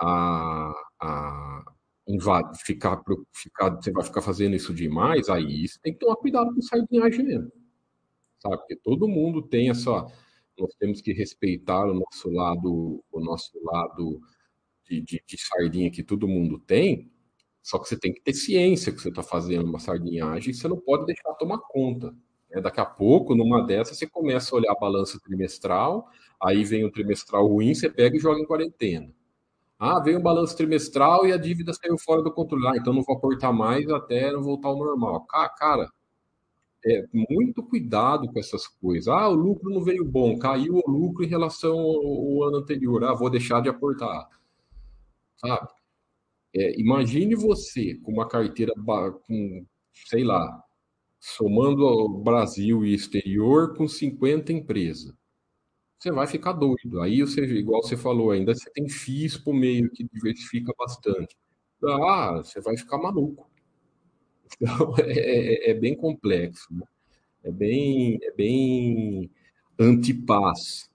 a, 0.00 0.72
a 1.00 1.64
invadir, 2.06 2.58
ficar, 2.64 3.02
ficar, 3.32 3.70
você 3.76 3.92
vai 3.92 4.04
ficar 4.04 4.22
fazendo 4.22 4.56
isso 4.56 4.72
demais, 4.74 5.28
aí 5.28 5.68
você 5.68 5.78
tem 5.80 5.92
que 5.92 5.98
tomar 5.98 6.16
cuidado 6.16 6.54
com 6.54 6.62
sardinhagem 6.62 7.24
mesmo. 7.24 7.52
Sabe? 8.38 8.56
Porque 8.58 8.76
todo 8.76 9.08
mundo 9.08 9.42
tem 9.42 9.70
essa. 9.70 10.06
Nós 10.58 10.74
temos 10.78 11.00
que 11.00 11.12
respeitar 11.12 11.86
o 11.86 11.94
nosso 11.94 12.30
lado, 12.30 13.04
o 13.12 13.20
nosso 13.20 13.52
lado 13.62 14.20
de, 14.88 15.00
de, 15.02 15.22
de 15.26 15.38
sardinha 15.38 15.90
que 15.90 16.02
todo 16.02 16.28
mundo 16.28 16.58
tem. 16.58 17.10
Só 17.62 17.78
que 17.78 17.88
você 17.88 17.98
tem 17.98 18.12
que 18.12 18.22
ter 18.22 18.32
ciência 18.32 18.92
que 18.92 19.00
você 19.00 19.10
está 19.10 19.22
fazendo 19.22 19.68
uma 19.68 19.78
sardinhagem 19.78 20.54
você 20.54 20.66
não 20.68 20.80
pode 20.80 21.06
deixar 21.06 21.32
tomar 21.34 21.58
conta. 21.58 22.14
Né? 22.50 22.60
Daqui 22.62 22.80
a 22.80 22.86
pouco, 22.86 23.34
numa 23.34 23.66
dessas, 23.66 23.98
você 23.98 24.06
começa 24.06 24.54
a 24.54 24.58
olhar 24.58 24.72
a 24.72 24.80
balança 24.80 25.20
trimestral, 25.20 26.08
aí 26.42 26.64
vem 26.64 26.84
o 26.84 26.90
trimestral 26.90 27.46
ruim, 27.46 27.74
você 27.74 27.90
pega 27.90 28.16
e 28.16 28.20
joga 28.20 28.40
em 28.40 28.46
quarentena. 28.46 29.12
Ah, 29.78 30.00
veio 30.00 30.18
um 30.18 30.22
balanço 30.22 30.56
trimestral 30.56 31.26
e 31.26 31.32
a 31.32 31.36
dívida 31.36 31.72
saiu 31.72 31.96
fora 31.98 32.22
do 32.22 32.32
controle. 32.32 32.66
Ah, 32.68 32.76
então 32.76 32.92
não 32.92 33.02
vou 33.02 33.16
aportar 33.16 33.52
mais 33.52 33.88
até 33.90 34.32
não 34.32 34.42
voltar 34.42 34.68
ao 34.68 34.78
normal. 34.78 35.24
Cara, 35.56 35.88
é, 36.84 37.04
muito 37.12 37.62
cuidado 37.62 38.26
com 38.32 38.38
essas 38.38 38.66
coisas. 38.66 39.08
Ah, 39.08 39.28
o 39.28 39.34
lucro 39.34 39.70
não 39.70 39.82
veio 39.82 40.04
bom, 40.04 40.38
caiu 40.38 40.74
o 40.84 40.90
lucro 40.90 41.24
em 41.24 41.28
relação 41.28 41.78
ao, 41.78 42.44
ano 42.44 42.58
anterior. 42.58 43.04
Ah, 43.04 43.14
vou 43.14 43.30
deixar 43.30 43.60
de 43.60 43.68
aportar. 43.68 44.28
Sabe? 45.36 45.68
É, 46.54 46.80
imagine 46.80 47.34
você 47.36 47.96
com 48.02 48.12
uma 48.12 48.28
carteira 48.28 48.72
com, 48.76 49.66
sei 50.08 50.24
lá, 50.24 50.62
somando 51.20 52.08
Brasil 52.20 52.84
e 52.84 52.94
exterior 52.94 53.76
com 53.76 53.88
50 53.88 54.52
empresas 54.52 55.17
você 55.98 56.12
vai 56.12 56.26
ficar 56.26 56.52
doido. 56.52 57.00
Aí 57.00 57.20
você, 57.20 57.42
igual 57.44 57.82
você 57.82 57.96
falou, 57.96 58.30
ainda 58.30 58.54
você 58.54 58.70
tem 58.70 58.88
FIIs 58.88 59.36
por 59.36 59.52
meio 59.52 59.90
que 59.90 60.04
diversifica 60.04 60.72
bastante. 60.78 61.36
Ah, 61.84 62.36
você 62.44 62.60
vai 62.60 62.76
ficar 62.76 62.98
maluco. 62.98 63.48
Então 64.60 64.94
é, 64.98 65.12
é, 65.12 65.70
é 65.70 65.74
bem 65.74 65.94
complexo, 65.94 66.72
né? 66.72 66.82
é 67.44 67.50
bem, 67.52 68.18
é 68.22 68.30
bem 68.32 69.30
antipaz 69.78 70.90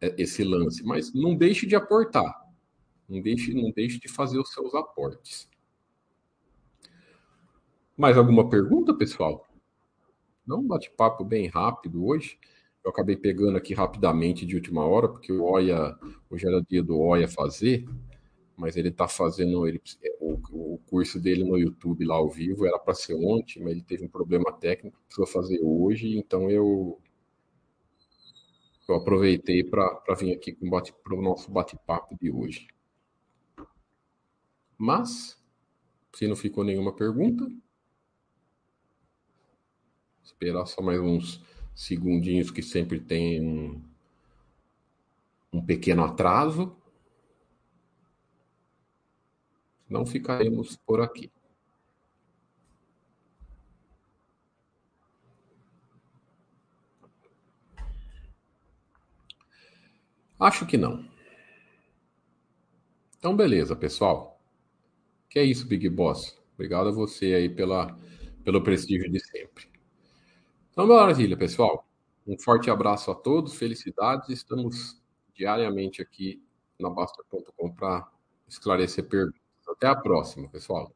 esse 0.00 0.42
lance. 0.42 0.82
Mas 0.84 1.14
não 1.14 1.36
deixe 1.36 1.66
de 1.66 1.76
aportar. 1.76 2.44
Não 3.08 3.22
deixe, 3.22 3.54
não 3.54 3.70
deixe 3.70 4.00
de 4.00 4.08
fazer 4.08 4.38
os 4.38 4.52
seus 4.52 4.74
aportes. 4.74 5.48
Mais 7.96 8.18
alguma 8.18 8.50
pergunta, 8.50 8.92
pessoal? 8.92 9.46
Não, 10.44 10.58
um 10.58 10.66
bate-papo 10.66 11.24
bem 11.24 11.46
rápido 11.46 12.04
hoje. 12.04 12.38
Eu 12.84 12.90
acabei 12.90 13.16
pegando 13.16 13.56
aqui 13.56 13.72
rapidamente 13.72 14.44
de 14.44 14.54
última 14.54 14.84
hora, 14.84 15.08
porque 15.08 15.32
o 15.32 15.42
Oia, 15.42 15.98
hoje 16.28 16.46
era 16.46 16.60
dia 16.60 16.82
do 16.82 16.98
Oia 16.98 17.26
fazer, 17.26 17.88
mas 18.54 18.76
ele 18.76 18.90
está 18.90 19.08
fazendo 19.08 19.66
ele, 19.66 19.80
o, 20.20 20.34
o, 20.74 20.78
curso 20.86 21.18
dele 21.18 21.44
no 21.44 21.56
YouTube 21.58 22.04
lá 22.04 22.16
ao 22.16 22.28
vivo, 22.28 22.66
era 22.66 22.78
para 22.78 22.92
ser 22.92 23.14
ontem, 23.14 23.62
mas 23.62 23.72
ele 23.72 23.82
teve 23.82 24.04
um 24.04 24.08
problema 24.08 24.52
técnico, 24.52 25.00
precisou 25.06 25.26
fazer 25.26 25.60
hoje, 25.62 26.18
então 26.18 26.50
eu, 26.50 27.00
eu 28.86 28.94
aproveitei 28.96 29.64
para 29.64 30.14
vir 30.18 30.34
aqui 30.34 30.52
para 30.52 31.16
o 31.16 31.22
nosso 31.22 31.50
bate-papo 31.50 32.14
de 32.20 32.30
hoje. 32.30 32.68
Mas, 34.76 35.42
se 36.12 36.28
não 36.28 36.36
ficou 36.36 36.62
nenhuma 36.62 36.94
pergunta, 36.94 37.50
esperar 40.22 40.66
só 40.66 40.82
mais 40.82 41.00
uns 41.00 41.42
segundinhos 41.74 42.50
que 42.50 42.62
sempre 42.62 43.00
tem 43.00 43.40
um, 43.40 43.82
um 45.52 45.64
pequeno 45.64 46.04
atraso. 46.04 46.76
Não 49.88 50.06
ficaremos 50.06 50.76
por 50.76 51.00
aqui. 51.00 51.30
Acho 60.38 60.66
que 60.66 60.76
não. 60.76 61.08
Então, 63.18 63.34
beleza, 63.36 63.74
pessoal. 63.74 64.38
Que 65.30 65.38
é 65.38 65.44
isso, 65.44 65.66
Big 65.66 65.88
Boss. 65.88 66.36
Obrigado 66.54 66.88
a 66.88 66.92
você 66.92 67.34
aí 67.34 67.48
pela, 67.48 67.98
pelo 68.44 68.62
prestígio 68.62 69.10
de 69.10 69.18
sempre. 69.20 69.73
Então, 70.74 70.88
maravilha, 70.88 71.36
pessoal. 71.36 71.86
Um 72.26 72.36
forte 72.36 72.68
abraço 72.68 73.08
a 73.08 73.14
todos, 73.14 73.54
felicidades. 73.54 74.28
Estamos 74.28 75.00
diariamente 75.32 76.02
aqui 76.02 76.42
na 76.80 76.90
Basta.com 76.90 77.72
para 77.72 78.10
esclarecer 78.48 79.08
perguntas. 79.08 79.40
Até 79.68 79.86
a 79.86 79.94
próxima, 79.94 80.48
pessoal. 80.48 80.92